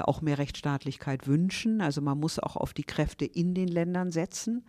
auch 0.04 0.20
mehr 0.20 0.38
Rechtsstaatlichkeit 0.38 1.26
wünschen. 1.26 1.80
Also 1.80 2.00
man 2.00 2.18
muss 2.22 2.38
auch 2.38 2.56
auf 2.56 2.72
die 2.72 2.84
Kräfte 2.84 3.24
in 3.24 3.52
den 3.52 3.66
Ländern 3.66 4.12
setzen, 4.12 4.64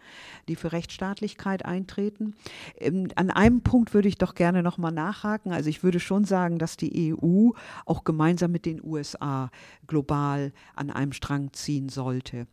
die 0.49 0.55
für 0.55 0.71
Rechtsstaatlichkeit 0.71 1.63
eintreten. 1.63 2.33
Ähm, 2.79 3.09
an 3.15 3.29
einem 3.29 3.61
Punkt 3.61 3.93
würde 3.93 4.07
ich 4.07 4.17
doch 4.17 4.33
gerne 4.33 4.63
noch 4.63 4.79
mal 4.79 4.91
nachhaken. 4.91 5.53
Also 5.53 5.69
ich 5.69 5.83
würde 5.83 5.99
schon 5.99 6.25
sagen, 6.25 6.57
dass 6.57 6.77
die 6.77 7.13
EU 7.13 7.51
auch 7.85 8.03
gemeinsam 8.03 8.51
mit 8.51 8.65
den 8.65 8.83
USA 8.83 9.51
global 9.85 10.51
an 10.75 10.89
einem 10.89 11.13
Strang 11.13 11.53
ziehen 11.53 11.89
sollte 11.89 12.47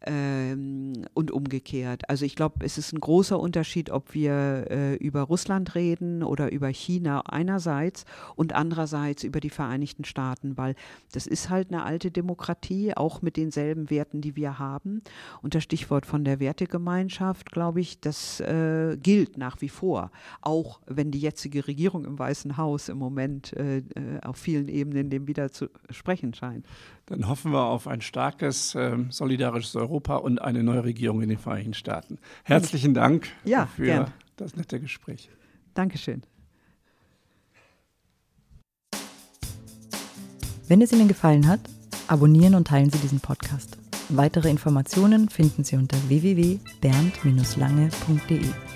ähm, 0.00 1.04
und 1.12 1.30
umgekehrt. 1.30 2.08
Also 2.08 2.24
ich 2.24 2.34
glaube, 2.34 2.64
es 2.64 2.78
ist 2.78 2.92
ein 2.94 3.00
großer 3.00 3.38
Unterschied, 3.38 3.90
ob 3.90 4.14
wir 4.14 4.66
äh, 4.70 4.94
über 4.96 5.20
Russland 5.22 5.74
reden 5.74 6.22
oder 6.22 6.50
über 6.50 6.68
China 6.68 7.20
einerseits 7.26 8.06
und 8.36 8.54
andererseits 8.54 9.22
über 9.22 9.40
die 9.40 9.50
Vereinigten 9.50 10.04
Staaten, 10.04 10.56
weil 10.56 10.74
das 11.12 11.26
ist 11.26 11.50
halt 11.50 11.70
eine 11.70 11.84
alte 11.84 12.10
Demokratie, 12.10 12.96
auch 12.96 13.20
mit 13.20 13.36
denselben 13.36 13.90
Werten, 13.90 14.20
die 14.20 14.36
wir 14.36 14.45
haben. 14.54 15.02
Und 15.42 15.54
das 15.54 15.62
Stichwort 15.62 16.06
von 16.06 16.24
der 16.24 16.40
Wertegemeinschaft, 16.40 17.50
glaube 17.52 17.80
ich, 17.80 18.00
das 18.00 18.40
äh, 18.40 18.96
gilt 19.00 19.36
nach 19.36 19.60
wie 19.60 19.68
vor, 19.68 20.10
auch 20.40 20.80
wenn 20.86 21.10
die 21.10 21.20
jetzige 21.20 21.66
Regierung 21.66 22.04
im 22.04 22.18
Weißen 22.18 22.56
Haus 22.56 22.88
im 22.88 22.98
Moment 22.98 23.52
äh, 23.54 23.78
äh, 23.78 23.82
auf 24.24 24.36
vielen 24.36 24.68
Ebenen 24.68 25.10
dem 25.10 25.26
wieder 25.26 25.50
zu 25.50 25.68
sprechen 25.90 26.34
scheint. 26.34 26.66
Dann 27.06 27.28
hoffen 27.28 27.52
wir 27.52 27.64
auf 27.64 27.86
ein 27.86 28.00
starkes, 28.00 28.74
ähm, 28.74 29.10
solidarisches 29.10 29.76
Europa 29.76 30.16
und 30.16 30.40
eine 30.40 30.62
neue 30.62 30.84
Regierung 30.84 31.22
in 31.22 31.28
den 31.28 31.38
Vereinigten 31.38 31.74
Staaten. 31.74 32.18
Herzlichen 32.44 32.94
Dank 32.94 33.28
Ja, 33.44 33.66
für 33.66 33.84
gern. 33.84 34.12
das 34.36 34.56
nette 34.56 34.80
Gespräch. 34.80 35.30
Dankeschön. 35.74 36.22
Wenn 40.68 40.82
es 40.82 40.90
Ihnen 40.92 41.06
gefallen 41.06 41.46
hat, 41.46 41.60
abonnieren 42.08 42.56
und 42.56 42.66
teilen 42.66 42.90
Sie 42.90 42.98
diesen 42.98 43.20
Podcast. 43.20 43.78
Weitere 44.08 44.50
Informationen 44.50 45.28
finden 45.28 45.64
Sie 45.64 45.76
unter 45.76 45.96
www.bernd-lange.de. 46.08 48.75